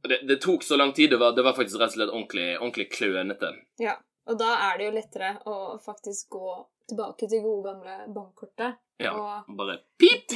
[0.09, 1.09] Det, det tok så lang tid.
[1.13, 3.53] Det var, det var faktisk rett og slett ordentlig, ordentlig klønete.
[3.81, 3.97] ja.
[4.25, 6.53] Og da er det jo lettere å faktisk gå
[6.89, 10.33] tilbake til gode gamle bankkortet Ja, og bare pip!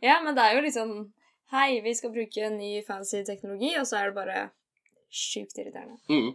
[0.00, 0.94] Ja, men det er jo litt sånn
[1.52, 4.40] Hei, vi skal bruke en ny fancy teknologi, og så er det bare
[5.14, 6.00] sjukt irriterende.
[6.10, 6.32] Mm.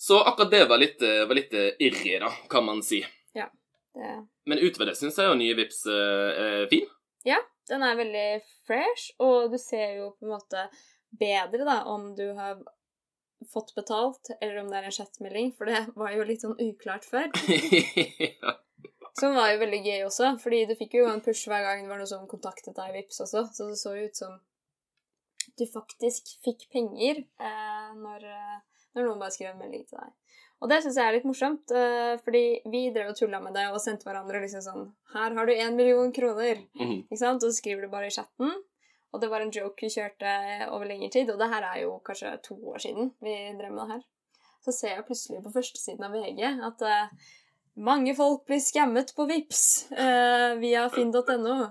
[0.00, 3.02] Så akkurat det var litt, eh, var litt eh, irri, da, kan man si.
[3.92, 4.14] Det,
[4.48, 6.88] Men utover det syns jeg jo nye Vips eh, er fin.
[7.70, 8.28] Den er veldig
[8.68, 10.66] fresh, og du ser jo på en måte
[11.16, 12.60] bedre da om du har
[13.52, 17.04] fått betalt, eller om det er en chatmelding, for det var jo litt sånn uklart
[17.06, 17.28] før.
[18.22, 18.56] ja.
[19.16, 21.92] Som var jo veldig gøy også, fordi du fikk jo en push hver gang det
[21.92, 24.36] var noe som kontaktet deg i Vips også, så det så jo ut som
[25.56, 30.14] du faktisk fikk penger eh, når, eh, når noen bare skrev en melding til deg.
[30.64, 33.66] Og det syns jeg er litt morsomt, eh, fordi vi drev og tulla med det
[33.68, 36.62] og sendte hverandre liksom sånn Her har du én million kroner!
[36.80, 37.02] Mhm.
[37.04, 37.44] Ikke sant?
[37.44, 38.54] Og så skriver du bare i chatten.
[39.12, 40.32] Og det var en joke vi kjørte
[40.72, 43.82] over lengre tid, og det her er jo kanskje to år siden vi drev med
[43.84, 44.02] det her.
[44.64, 47.28] Så ser jeg plutselig på førstesiden av VG at uh,
[47.76, 51.70] mange folk blir skammet på Vips uh, via finn.no.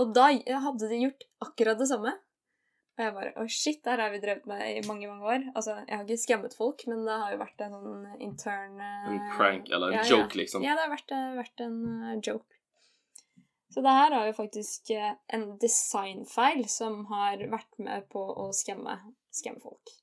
[0.00, 2.14] Og da hadde de gjort akkurat det samme.
[2.98, 5.44] Og jeg bare Å, shit, det her har vi drevet med i mange, mange år.
[5.54, 9.10] Altså, jeg har ikke skammet folk, men det har jo vært en sånn intern eh,
[9.12, 10.16] En prank eller en ja, ja.
[10.16, 10.66] joke, liksom.
[10.66, 12.58] Ja, det har vært, eh, vært en eh, joke.
[13.68, 18.48] Så det her har jo faktisk eh, en designfeil som har vært med på å
[18.56, 18.98] skremme,
[19.30, 19.94] skremme folk.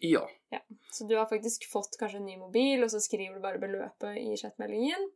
[0.00, 0.24] Ja.
[0.94, 4.16] Så du har faktisk fått kanskje en ny mobil, og så skriver du bare beløpet
[4.22, 5.10] i chatmeldingen.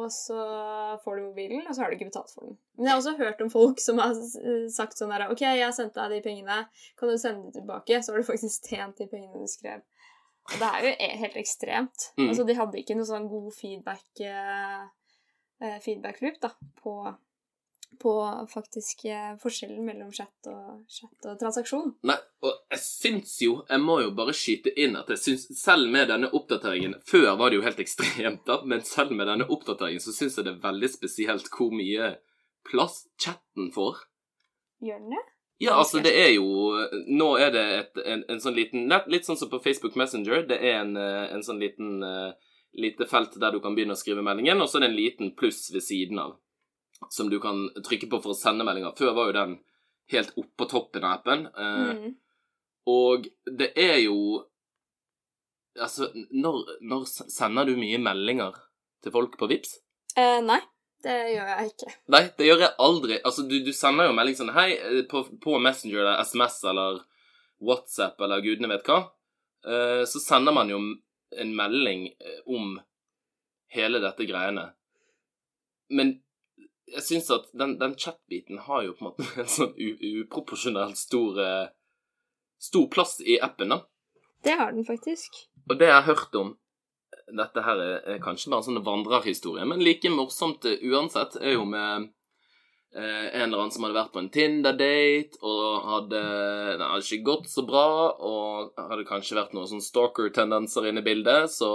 [0.00, 0.40] Og så
[1.04, 2.58] får du mobilen, og så har du ikke betalt for den.
[2.78, 4.16] Men jeg har også hørt om folk som har
[4.72, 6.60] sagt sånn her OK, jeg har sendt deg de pengene,
[6.98, 8.00] kan du sende de tilbake?
[8.00, 9.84] Så har du faktisk tjent de pengene du skrev.
[10.50, 12.06] Og det er jo e- helt ekstremt.
[12.16, 12.28] Mm.
[12.28, 14.86] Altså, de hadde ikke noe sånn god feedback eh,
[15.62, 16.96] eh, feedback loop da, på,
[17.98, 21.94] på faktisk eh, forskjellen mellom chat og, chat og transaksjon.
[22.06, 25.90] Nei, og jeg syns jo Jeg må jo bare skyte inn at jeg syns Selv
[25.92, 30.02] med denne oppdateringen Før var det jo helt ekstremt, da, men selv med denne oppdateringen
[30.02, 32.14] så syns jeg det er veldig spesielt hvor mye
[32.70, 34.02] plass chatten får.
[34.84, 35.24] Gjør den det?
[35.60, 36.46] Ja, altså, det er jo
[37.12, 40.46] Nå er det et, en, en sånn liten Litt sånn som på Facebook Messenger.
[40.48, 42.30] Det er en, eh, en sånn liten eh,
[42.80, 45.32] lite felt der du kan begynne å skrive meldingen, og så er det en liten
[45.36, 46.36] pluss ved siden av
[47.08, 48.92] som du kan trykke på for å sende meldinger.
[48.98, 49.54] Før var jo den
[50.12, 51.46] helt oppå toppen av appen.
[51.46, 52.16] eh, Mm.
[52.90, 54.46] Og det er jo
[55.78, 58.56] Altså, når, når sender du mye meldinger
[59.02, 59.76] til folk på Vips?
[60.18, 60.58] Eh, nei,
[61.04, 61.92] det gjør jeg ikke.
[62.10, 63.18] Nei, det gjør jeg aldri.
[63.24, 66.98] Altså, du, du sender jo melding sånn Hei, eh, på, på Messenger eller SMS eller
[67.62, 68.98] WhatsApp eller gudene vet hva.
[69.64, 70.80] Eh, så sender man jo
[71.38, 72.08] en melding
[72.50, 72.74] om
[73.70, 74.72] hele dette greiene.
[75.94, 76.16] Men
[76.94, 81.44] jeg syns at den, den chat-biten har jo på en måte en sånn uproporsjonelt stor
[81.44, 81.68] eh,
[82.60, 83.78] Stor plass i appen, da.
[84.44, 85.38] Det har den faktisk.
[85.64, 86.50] Og det jeg har hørt om
[87.32, 91.54] Dette her er, er kanskje bare en sånn vandrerhistorie, men like morsomt eh, uansett er
[91.54, 92.10] jo med
[92.92, 97.28] eh, en eller annen som hadde vært på en Tinder-date og hadde Det hadde ikke
[97.30, 97.86] gått så bra,
[98.18, 101.70] og hadde kanskje vært noen sånn stalker-tendenser inne i bildet, så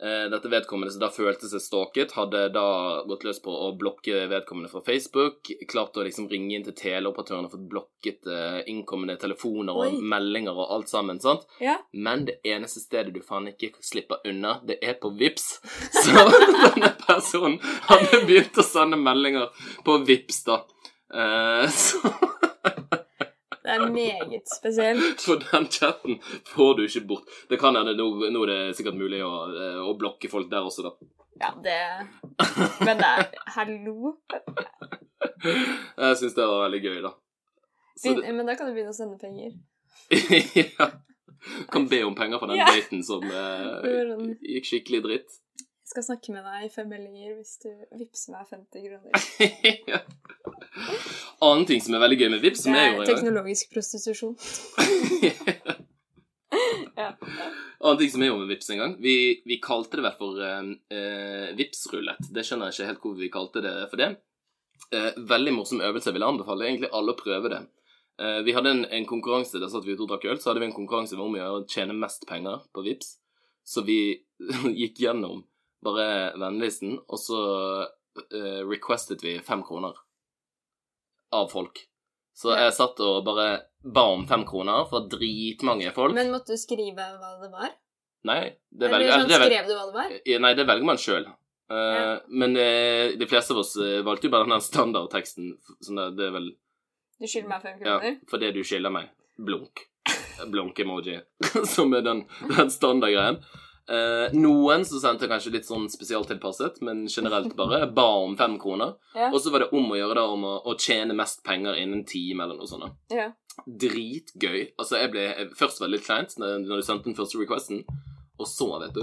[0.00, 2.64] dette vedkommende som da følte seg stalket, hadde da
[3.08, 7.48] gått løs på å blokke vedkommende fra Facebook, klart å liksom ringe inn til teleoperatøren
[7.48, 10.00] og fått blokket eh, innkommende telefoner og Oi.
[10.12, 11.44] meldinger og alt sammen, sant?
[11.60, 11.76] Ja.
[11.92, 15.60] Men det eneste stedet du faen ikke slipper unna, det er på Vips.
[16.00, 17.60] Så denne personen
[17.90, 19.50] hadde begynt å sende meldinger
[19.84, 20.62] på Vips, da.
[21.10, 21.98] Eh, så
[23.70, 25.20] Det er meget spesielt.
[25.26, 26.18] for den chatten
[26.50, 27.30] får du ikke bort.
[27.50, 30.66] Det kan hende nå, nå er det sikkert mulig å, eh, å blokke folk der
[30.66, 30.94] også, da.
[31.40, 31.76] Ja, det
[32.84, 34.16] Men det er Hallo?
[35.96, 37.12] Jeg syns det var veldig gøy, da.
[38.04, 39.54] Begyn- Men da kan du begynne å sende penger.
[40.80, 40.90] ja.
[41.72, 42.66] Kan be om penger for den Ja.
[42.68, 45.39] daten som eh, Det gikk skikkelig dritt.
[45.90, 49.80] Jeg skal snakke med deg i fem meldinger hvis du vippser meg 50 kroner.
[49.90, 49.98] ja.
[51.48, 54.36] Annen ting som er veldig gøy med Vips, som er jo teknologisk prostitusjon.
[56.98, 57.12] Ja.
[57.78, 59.12] Annen ting som er jo med Vips en gang Vi,
[59.46, 62.30] vi kalte det vel for eh, eh, Vips-rulett.
[62.34, 64.08] Det skjønner jeg ikke helt hvor vi kalte det for det.
[64.94, 66.10] Eh, veldig morsom øvelse.
[66.10, 67.60] Jeg vil anbefale egentlig alle å prøve det.
[68.22, 70.38] Eh, vi hadde en, en konkurranse der satt vi ute og drakk øl.
[70.42, 73.16] Så hadde vi en konkurranse om å tjene mest penger på Vips.
[73.66, 74.00] Så vi
[74.82, 75.42] gikk gjennom
[75.84, 77.40] bare vennelisten, og så
[77.86, 79.96] uh, requestet vi fem kroner
[81.34, 81.82] av folk.
[82.36, 83.48] Så jeg satt og bare
[83.84, 86.14] ba om fem kroner fra dritmange folk.
[86.16, 87.74] Men måtte du skrive hva det var?
[88.28, 90.16] Nei, det Eller velger, sånn, det velger, skrev du hva det var?
[90.20, 91.28] Eh, nei, det velger man sjøl.
[91.70, 92.16] Ja.
[92.26, 95.52] Men uh, de fleste av oss eh, valgte jo bare den standardteksten.
[95.86, 96.48] Sånn det, det er vel
[97.20, 98.08] Du skylder meg fem kroner?
[98.10, 99.12] Ja, for det du skylder meg.
[99.40, 99.84] Blunk.
[100.50, 101.20] Blunk-emoji.
[101.74, 103.38] Som er den, den standardgreien.
[103.90, 108.96] Eh, noen som sendte kanskje litt sånn spesialtilpasset, men generelt bare ba om fem kroner.
[109.14, 109.32] Ja.
[109.32, 112.00] Og så var det om å gjøre da om å, å tjene mest penger innen
[112.02, 112.92] en time eller noe sånt.
[113.14, 113.32] ja.
[113.66, 114.70] Dritgøy.
[114.78, 117.36] Altså, jeg ble jeg, Først var det litt kleint når, når du sendte den første
[117.40, 117.82] requesten,
[118.40, 119.02] og så, vet du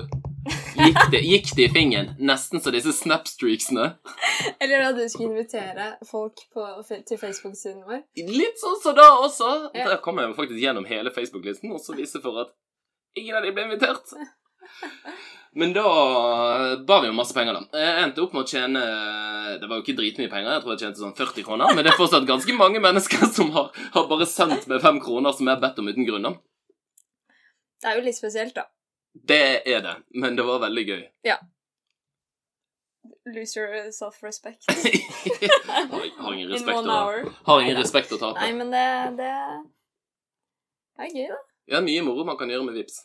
[0.78, 2.14] Gikk det, gikk det i fingeren.
[2.24, 3.90] Nesten så disse snapstreaksene.
[4.64, 8.06] Eller da du skulle invitere folk på, til Facebook-siden vår.
[8.32, 9.50] Litt sånn som da også.
[9.76, 9.90] Ja.
[9.92, 12.56] Der kom jeg faktisk gjennom hele Facebook-listen, og så viste for at
[13.20, 14.16] ingen av de ble invitert.
[15.58, 15.84] Men da
[16.86, 17.80] ba vi om masse penger, da.
[17.82, 18.82] Jeg endte opp med å tjene
[19.58, 21.94] Det var jo ikke dritmye penger, jeg tror jeg tjente sånn 40 kroner, men det
[21.94, 25.56] er fortsatt ganske mange mennesker som har, har bare sendt meg fem kroner som jeg
[25.58, 26.28] har bedt om uten grunn.
[26.30, 26.34] da.
[27.82, 28.68] Det er jo litt spesielt, da.
[29.18, 31.02] Det er det, men det var veldig gøy.
[33.34, 34.64] Lose your self-respect.
[34.70, 37.34] har, har ingen respekt å.
[37.50, 38.40] Har ingen respekt å tape.
[38.40, 38.86] Nei, men det,
[39.18, 39.32] det
[41.02, 41.42] er gøy, da.
[41.68, 43.02] Ja, mye moro man kan gjøre med Vips.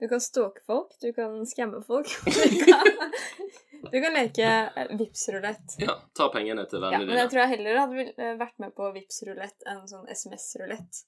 [0.00, 2.08] Du kan stalke folk, du kan skamme folk.
[2.50, 4.44] Du kan, du kan leke
[4.76, 5.74] eh, Vipps-rulett.
[5.78, 7.10] Ja, ta pengene til vennene Ja, dine.
[7.10, 11.00] men jeg tror jeg heller hadde eh, vært med på Vipps-rulett enn sånn SMS-rulett.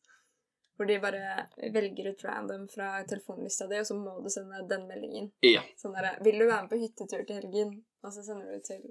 [0.76, 4.86] Hvor de bare velger ut random fra telefonlista di, og så må du sende den
[4.88, 5.28] meldingen.
[5.44, 5.60] Ja.
[5.80, 8.86] Sånn derre 'Vil du være med på hyttetur til helgen?' Og så sender du til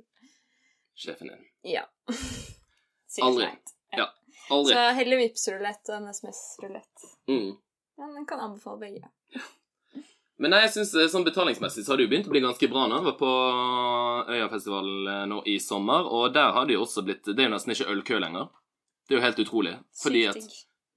[0.95, 1.47] sjefen din.
[1.74, 1.86] Ja.
[3.28, 3.49] Aldri.
[3.97, 4.08] Ja.
[4.49, 4.74] Aldri.
[4.74, 7.10] Så heller Vipps-rulett enn SMS-rulett.
[7.28, 7.58] Mm.
[7.97, 9.10] Men jeg kan anbefale begge.
[10.42, 12.70] Men nei, jeg synes eh, sånn betalingsmessig så har det jo begynt å bli ganske
[12.72, 12.98] bra nå.
[12.98, 13.32] Jeg var på
[14.34, 17.54] Øyafestivalen eh, nå i sommer, og der har det jo også blitt Det er jo
[17.54, 18.50] nesten ikke ølkø lenger.
[19.06, 19.76] Det er jo helt utrolig.
[20.02, 20.50] Fordi at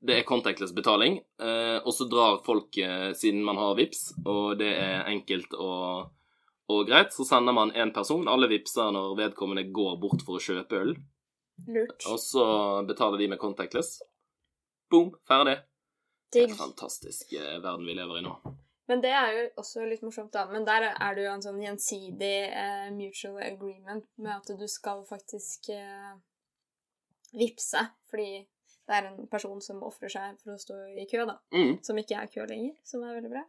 [0.04, 4.58] det er contactless betaling, eh, og så drar folk eh, siden man har VIPs, og
[4.60, 6.10] det er enkelt og,
[6.72, 8.28] og greit, så sender man én person.
[8.28, 10.92] Alle vipser når vedkommende går bort for å kjøpe øl,
[11.68, 12.04] Lurt.
[12.10, 12.46] og så
[12.88, 13.96] betaler de med contactless.
[14.92, 15.56] Boom, ferdig.
[16.34, 16.56] Er Digg.
[16.58, 18.36] fantastisk eh, verden vi lever i nå.
[18.90, 20.44] Men det er jo også litt morsomt, da.
[20.50, 25.00] Men der er det jo en sånn gjensidig eh, mutual agreement med at du skal
[25.08, 26.10] faktisk eh,
[27.32, 27.80] vippse,
[28.12, 28.44] fordi
[28.84, 31.38] det er en person som ofrer seg for å stå i kø, da.
[31.56, 31.78] Mm.
[31.86, 33.44] Som ikke er kø lenger, som er veldig bra.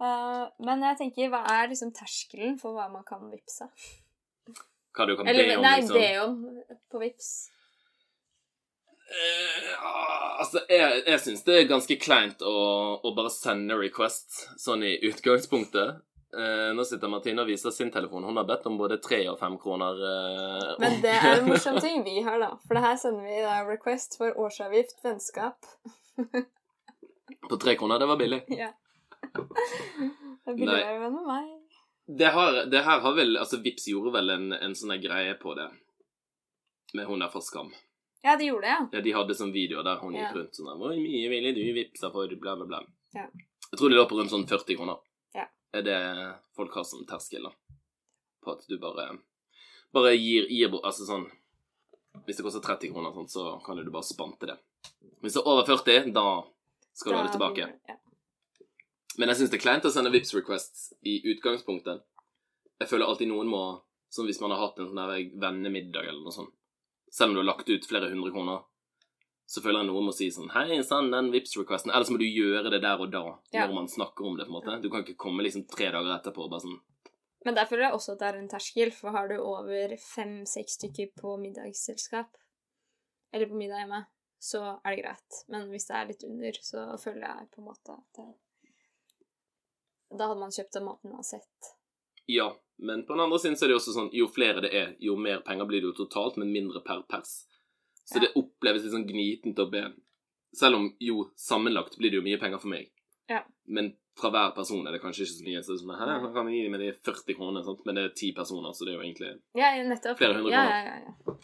[0.00, 3.68] Uh, men jeg tenker, hva er liksom terskelen for hva man kan vippse?
[4.94, 5.98] Hva du kan Eller be om, nei, liksom.
[6.00, 7.30] be om på vips.
[9.84, 12.54] Ah, altså, jeg, jeg syns det er ganske kleint å,
[13.04, 16.00] å bare sende request sånn i utgangspunktet.
[16.34, 18.24] Uh, nå sitter Martine og viser sin telefon.
[18.26, 20.00] Hun har bedt om både tre og fem kroner.
[20.02, 22.56] Uh, Men det er en morsom ting vi har, da.
[22.64, 25.70] For det her sender vi da request for årsavgift, vennskap.
[27.50, 28.42] På tre kroner, det var billig.
[28.64, 28.72] Ja.
[29.34, 31.44] Det er billigere venn med meg.
[32.04, 35.54] Det, har, det her har vel Altså, Vips gjorde vel en, en sånn greie på
[35.56, 35.70] det.
[36.98, 37.70] Med hun der fra Skam.
[38.24, 38.88] Ja, de gjorde det, ja.
[38.92, 41.60] Ja, de hadde sånn video der hun gikk rundt sånn der, Hvor mye ville du
[41.76, 42.78] vippsa for bla, bla, bla.
[43.12, 43.26] Ja.
[43.68, 45.02] Jeg tror det lå på rundt sånn 40 kroner.
[45.36, 45.44] Ja.
[45.76, 45.98] Er det
[46.56, 47.52] folk har som terskel, da?
[48.40, 49.10] På at du bare
[49.92, 51.28] Bare gir, gir Altså sånn
[52.24, 54.56] Hvis det koster 30 kroner, sånn, så kan du bare spante det.
[55.20, 56.26] Hvis det er over 40, da
[56.94, 57.68] skal du ha det tilbake.
[57.90, 58.00] Ja.
[59.18, 62.00] Men jeg syns det er kleint å sende Vips requests i utgangspunktet.
[62.80, 63.66] Jeg føler alltid noen må
[64.14, 66.54] Sånn hvis man har hatt en sånn vennemiddag eller noe sånt.
[67.14, 68.64] Selv om du har lagt ut flere hundre kroner,
[69.46, 72.18] så føler jeg noen må si sånn Hei, send den vips requesten Eller så må
[72.18, 73.20] du gjøre det der og da,
[73.52, 73.66] Ja.
[73.68, 74.46] når man snakker om det.
[74.48, 76.80] på en måte Du kan ikke komme liksom tre dager etterpå og bare sånn
[77.44, 80.78] Men der føler jeg også at det er en terskel, for har du over fem-seks
[80.78, 82.30] stykker på middagsselskap,
[83.34, 83.98] eller på middag hjemme,
[84.40, 85.36] så er det greit.
[85.52, 88.30] Men hvis det er litt under, så føler jeg på en måte at det,
[90.16, 91.70] Da hadde man kjøpt den maten uansett.
[92.32, 92.48] Ja.
[92.78, 94.94] Men på den andre siden så er det jo også sånn jo flere det er,
[95.00, 97.46] jo mer penger blir det jo totalt, men mindre per pers.
[98.04, 98.20] Så Ja.
[98.26, 99.92] det oppleves litt sånn gnitent å be.
[100.54, 102.90] Selv om jo sammenlagt blir det jo mye penger for meg.
[103.30, 103.42] Ja.
[103.66, 105.62] Men fra hver person er det kanskje ikke så mye.
[105.62, 107.84] Så det er sånn, hva kan jeg gi med de 40 kroner, Sant?
[107.86, 109.70] Men det er ti personer, så det er jo egentlig Ja.
[110.14, 110.50] Flere hundre kroner.
[110.50, 111.34] ja, ja, ja.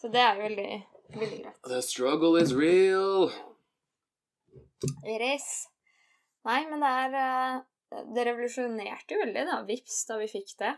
[0.00, 0.84] Så det er jo veldig,
[1.18, 1.62] veldig greit.
[1.64, 3.30] The struggle is real.
[5.06, 5.68] Iris.
[6.46, 10.74] Nei, men det er eh, Det revolusjonerte jo veldig, da, Vips, da vi fikk det.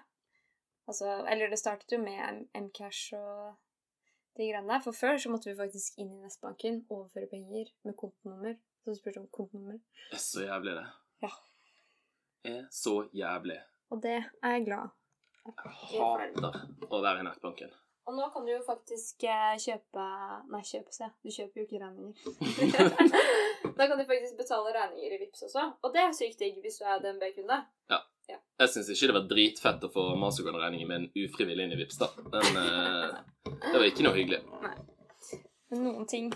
[0.90, 3.56] Altså, eller det startet jo med M- Mcash og
[4.38, 4.82] de greiene der.
[4.84, 8.54] For før så måtte vi faktisk inn i nettbanken, overføre penger med kontonummer.
[8.80, 9.78] Så du spurte om kontonummer.
[10.10, 10.86] Det er så jævlig, det.
[11.26, 11.32] Ja.
[12.46, 13.58] Det er så jævlig.
[13.90, 14.88] Og det er jeg glad
[15.50, 17.72] Jeg hater å være i nettbanken.
[18.08, 20.04] Og nå kan du jo faktisk eh, kjøpe
[20.50, 21.12] Nei, kjøpe, seg.
[21.22, 22.14] Du kjøper jo ikke regninger.
[23.80, 25.64] da kan du faktisk betale regninger i Vips også.
[25.80, 27.56] Og det er sykt digg hvis du er DNB-kunde.
[27.90, 28.02] Ja,
[28.60, 32.10] Jeg syns ikke det var dritfett å få Mastercard-regningen en ufrivillig inn i Vipps, da.
[32.30, 33.18] Men eh,
[33.70, 34.42] det var ikke noe hyggelig.
[35.70, 36.32] Men noen ting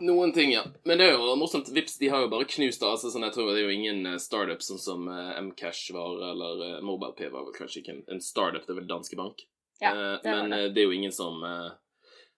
[0.00, 0.64] Noen ting, ja.
[0.88, 1.68] Men det er jo morsomt.
[1.70, 2.88] Vips de har jo bare knust det.
[2.90, 4.24] Altså, sånn, jeg tror det er jo ingen startup
[4.64, 8.24] startups sånn som eh, Mcash var, eller uh, MobilePay var vel kanskje ikke en, en
[8.24, 9.44] startup, det er vel Danske Bank.
[9.80, 10.64] Ja, Eh, det var men det.
[10.64, 11.70] eh, det er jo ingen som eh,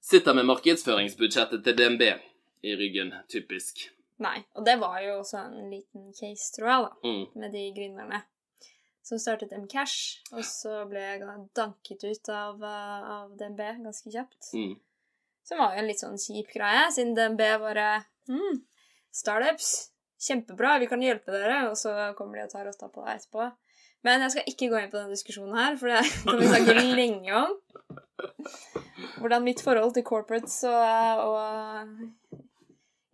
[0.05, 2.03] sitter med markedsføringsbudsjettet til DNB
[2.67, 3.87] i ryggen, typisk.
[4.25, 4.39] Nei.
[4.57, 6.93] Og det var jo også en liten case, tror jeg, da.
[7.05, 7.41] Mm.
[7.43, 8.23] med de gründerne
[9.07, 14.49] som startet Mcash, og så ble jeg danket ut av, eh, av DNB ganske kjapt.
[14.59, 14.73] Mm.
[15.47, 17.85] Som var jo en litt sånn kjip greie, siden DNB bare
[18.27, 18.65] mm,
[19.15, 19.93] Startups,
[20.27, 23.47] kjempebra, vi kan hjelpe dere, og så kommer de og tar rotta på deg etterpå.
[24.07, 26.77] Men jeg skal ikke gå inn på den diskusjonen her, for det kan vi snakke
[26.99, 27.55] lenge om.
[29.21, 32.43] Hvordan mitt forhold til corporates og, og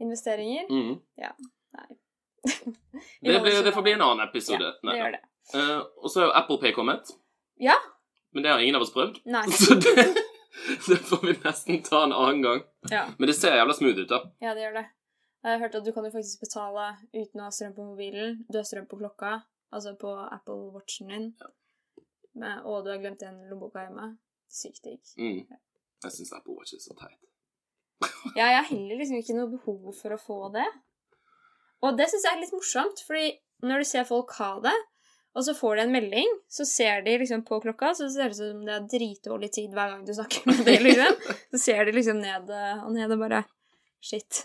[0.02, 0.94] investeringer Mm.
[1.76, 1.88] Nei.
[3.22, 4.72] Det, ble, det får bli en annen episode.
[4.82, 5.20] Ja, det gjør det.
[5.54, 7.10] Uh, og så er jo Apple Pay kommet,
[7.62, 7.74] Ja?
[8.32, 9.20] men det har ingen av oss prøvd.
[9.30, 9.44] Nei.
[9.62, 9.92] Så det,
[10.86, 12.60] det får vi nesten ta en annen gang.
[12.90, 13.02] Ja.
[13.18, 14.20] Men det ser jævla smooth ut, da.
[14.44, 14.84] Ja, det gjør det.
[15.42, 16.84] Jeg har hørt at du kan jo faktisk betale
[17.16, 18.38] uten å ha strøm på mobilen.
[18.48, 19.32] Du har strøm på klokka,
[19.74, 21.26] altså på Apple Watchen din.
[22.38, 24.12] Men, og du har glemt igjen lommeboka hjemme.
[24.52, 25.02] Sykt digg.
[25.18, 25.42] Mm.
[26.06, 27.18] Jeg syns Apple Watch er så teit.
[28.36, 30.66] Ja, jeg har heller liksom ikke noe behov for å få det.
[31.82, 33.32] Og det syns jeg er litt morsomt, fordi
[33.66, 34.78] når du ser folk ha det,
[35.32, 38.34] Og så får de en melding, så ser de liksom på klokka, så ser det
[38.34, 41.14] ut som det er dritdårlig tid hver gang du snakker med dem, liksom.
[41.54, 43.38] Så ser de liksom ned og ned og bare
[44.02, 44.42] Shit.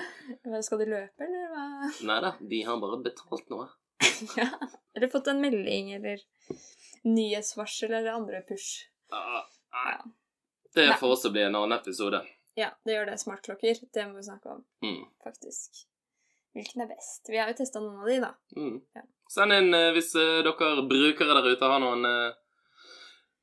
[0.66, 1.64] Skal de løpe, eller hva?
[2.08, 3.68] Nei da, de har bare betalt noe.
[4.40, 4.48] Ja.
[4.96, 6.20] Eller fått en melding, eller
[7.04, 8.88] nyhetsvarsel, eller andre push.
[9.12, 9.44] Ah,
[9.74, 9.94] nei.
[10.74, 12.24] Det får også bli en annen episode.
[12.54, 13.18] Ja, det gjør det.
[13.20, 13.80] Smartklokker.
[13.94, 15.04] Det må vi snakke om, Mm.
[15.24, 15.84] faktisk.
[16.54, 17.26] Hvilken er best?
[17.28, 18.30] Vi har jo testa noen av de, da.
[18.56, 18.76] Mm.
[18.94, 19.02] Ja.
[19.34, 22.36] Send inn eh, hvis eh, dere brukere der ute har noen eh,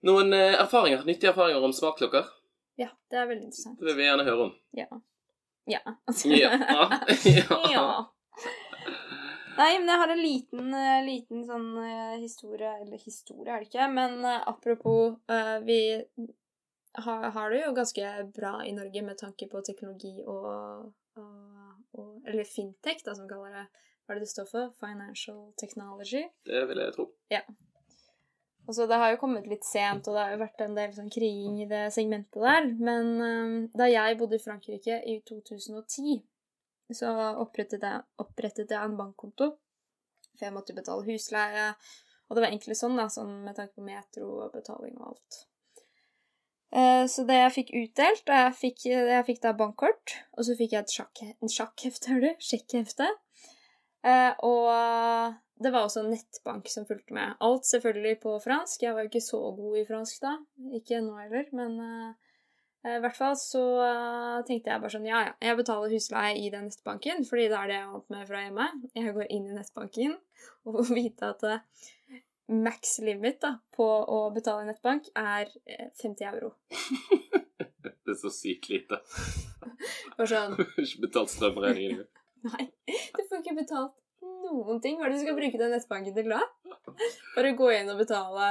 [0.07, 2.29] noen erfaringer, nyttige erfaringer om smartklokker.
[2.79, 3.79] Ja, det er veldig interessant.
[3.79, 4.53] Det vil vi gjerne høre om.
[4.79, 4.87] Ja.
[5.69, 5.81] Ja.
[6.25, 6.53] Ja.
[7.35, 7.59] ja.
[7.69, 7.83] ja.
[9.57, 10.71] Nei, men jeg har en liten,
[11.05, 11.67] liten sånn
[12.23, 15.19] historie Eller historie er det ikke, men apropos
[15.67, 15.77] Vi
[16.93, 22.27] har, har det jo ganske bra i Norge med tanke på teknologi og, og, og
[22.27, 23.65] Eller fintech, da, som kaller det.
[24.05, 24.71] Hva er det det står for?
[24.79, 26.25] Financial technology.
[26.47, 27.07] Det vil jeg tro.
[28.67, 31.09] Altså, det har jo kommet litt sent, og det har jo vært en del sånn
[31.11, 32.67] kriging i det segmentet der.
[32.79, 36.19] Men um, da jeg bodde i Frankrike i 2010,
[36.95, 37.11] så
[37.41, 39.49] opprettet jeg, opprettet jeg en bankkonto.
[40.35, 41.71] For jeg måtte betale husleie.
[42.29, 45.41] Og det var egentlig sånn, da, sånn med tanke på metro og betaling og alt.
[46.71, 50.55] Eh, Så det jeg fikk utdelt, og jeg fikk, jeg fikk da bankkort, og så
[50.55, 52.45] fikk jeg et en sjakkhefte, hører du?
[52.47, 53.07] Sjekkhefte.
[54.07, 57.35] Eh, og det var også nettbank som fulgte med.
[57.43, 58.81] Alt selvfølgelig på fransk.
[58.81, 60.37] Jeg var jo ikke så god i fransk da.
[60.79, 63.61] Ikke nå heller, men eh, i hvert fall så
[64.47, 67.67] tenkte jeg bare sånn Ja, ja, jeg betaler husleie i den nettbanken, fordi det er
[67.69, 68.69] det jeg er vant med fra hjemme.
[68.97, 70.15] Jeg går inn i nettbanken
[70.65, 71.45] og får vite at
[72.51, 76.53] max limit da, på å betale i nettbank er eh, 50 euro.
[77.81, 78.97] Det er så sykt lite.
[80.17, 82.03] Bare sånn Ikke betalt strømregningen.
[82.49, 84.97] Nei, du får ikke betalt noen ting.
[84.97, 86.41] Hva er det du skal bruke den nettbanken til da?
[87.35, 88.47] Bare gå inn og betale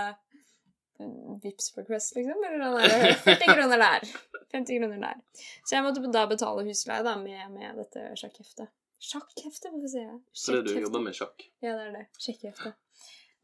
[1.00, 2.42] Vips Vipps for Quest, liksom?
[2.46, 2.82] Eller noe.
[2.84, 4.04] der, 40 kroner der.
[4.52, 5.22] 50 kroner der.
[5.64, 8.70] Så jeg måtte da betale husleie da med, med dette sjakkheftet.
[9.00, 10.18] Sjakkhefte, hvorfor sier jeg?
[10.36, 10.84] Fordi du Sjekkhefte.
[10.84, 11.46] jobber med sjakk.
[11.64, 12.06] Ja, det er det.
[12.20, 12.74] Sjekkhefte.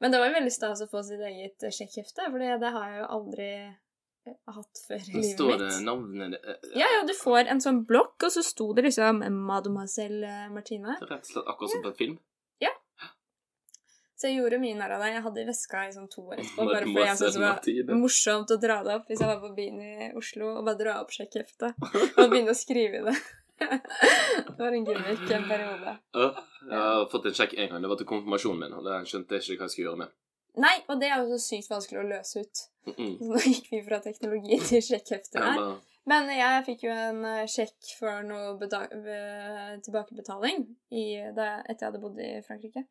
[0.00, 3.00] Men det var veldig stas å få sitt eget eh, sjekkhefte, for det har jeg
[3.00, 5.32] jo aldri eh, hatt før i livet mitt.
[5.32, 8.84] står det navnet eh, Ja, ja, du får en sånn blokk, og så sto det
[8.90, 10.98] liksom Mademoiselle eh, Martine.
[11.00, 12.18] Rett og slett akkurat som på en film?
[12.62, 12.74] Ja.
[14.16, 15.14] Så jeg gjorde mye narr av det.
[15.14, 17.98] Jeg hadde i veska i sånn to år etterpå, bare fordi jeg syntes det var
[18.00, 21.00] morsomt å dra det opp hvis jeg var på byen i Oslo, og bare dra
[21.02, 21.88] opp sjekkheftet
[22.20, 23.16] og begynne å skrive i det.
[23.58, 25.96] Det var en gimmick en periode.
[26.14, 26.38] Åh,
[26.70, 27.82] Jeg har fått en sjekk en gang.
[27.82, 30.14] Det var til konfirmasjonen min, og da skjønte jeg ikke hva jeg skulle gjøre med.
[30.56, 32.64] Nei, og det er jo så sykt vanskelig å løse ut.
[32.86, 33.18] Mm -mm.
[33.18, 35.76] Så nå gikk vi fra teknologi til sjekkhefter her.
[36.06, 42.20] Men jeg fikk jo en eh, sjekk for noe eh, tilbakebetaling etter jeg hadde bodd
[42.22, 42.84] i Frankrike.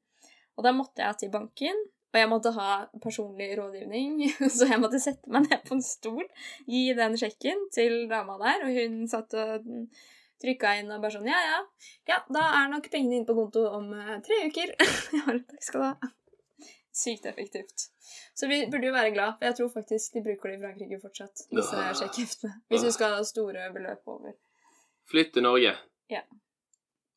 [0.58, 1.80] Og da måtte jeg til banken,
[2.14, 4.20] og jeg måtte ha personlig rådgivning.
[4.56, 6.24] Så jeg måtte sette meg ned på en stol,
[6.68, 9.66] gi den sjekken til dama der, og hun satt og
[10.42, 11.60] trykka inn og bare sånn Ja, ja,
[12.12, 14.74] ja, da er nok pengene inne på konto om eh, tre uker.
[15.18, 16.12] ja, takk skal du ha.
[16.96, 17.90] Sykt effektivt.
[18.36, 21.00] Så vi burde jo være glad, for jeg tror faktisk de bruker det i Frankrike
[21.02, 21.46] fortsatt.
[21.52, 21.92] Disse Ah.
[21.98, 22.54] sjekkheftene.
[22.72, 24.36] Hvis du skal ha store beløp over.
[25.12, 25.76] Flytt til Norge.
[26.12, 26.22] Ja.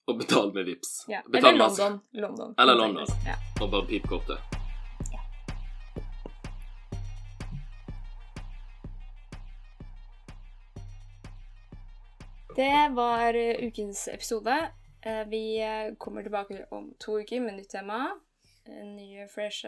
[0.08, 1.04] Og betal med VIPS.
[1.12, 1.22] Ja.
[1.28, 1.66] Betal Eller.
[1.68, 2.00] London.
[2.12, 2.54] London.
[2.58, 3.06] Eller London.
[3.26, 3.36] Ja.
[3.60, 4.47] Og bare pip kortet.
[12.58, 14.70] Det var eh, ukens episode.
[15.02, 18.18] Eh, Vi eh, kommer tilbake om to uker med nytt tema.
[18.68, 19.62] Nye, fresh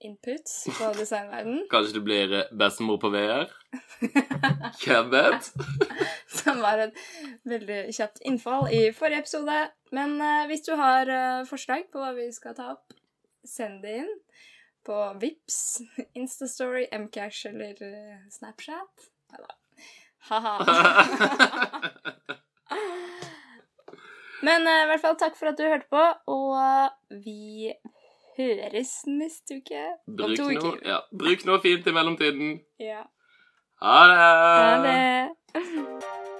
[0.00, 1.66] inputs på designverden.
[1.70, 3.50] Kanskje det blir bestemor på VR?
[4.84, 5.50] Hvem vet?
[6.38, 7.02] Som var et
[7.42, 9.58] veldig kjapt innfall i forrige episode.
[9.90, 11.10] Men hvis du har
[11.50, 12.94] forslag på hva vi skal ta opp,
[13.42, 14.14] send det inn
[14.86, 15.80] på Vips,
[16.14, 17.74] Instastory, Mcash eller
[18.38, 19.10] Snapchat.
[19.34, 19.58] Neida.
[20.28, 20.54] Ha-ha.
[24.46, 26.88] Men uh, i hvert fall takk for at du hørte på, og eh,
[27.24, 27.72] vi
[28.38, 29.82] høres neste uke.
[30.06, 30.78] Om Bruk to noe, uker.
[30.86, 32.52] ja, bruk noe fint i mellomtiden.
[32.78, 33.02] Ja.
[33.82, 34.18] Ha det!
[34.22, 36.36] Ha det.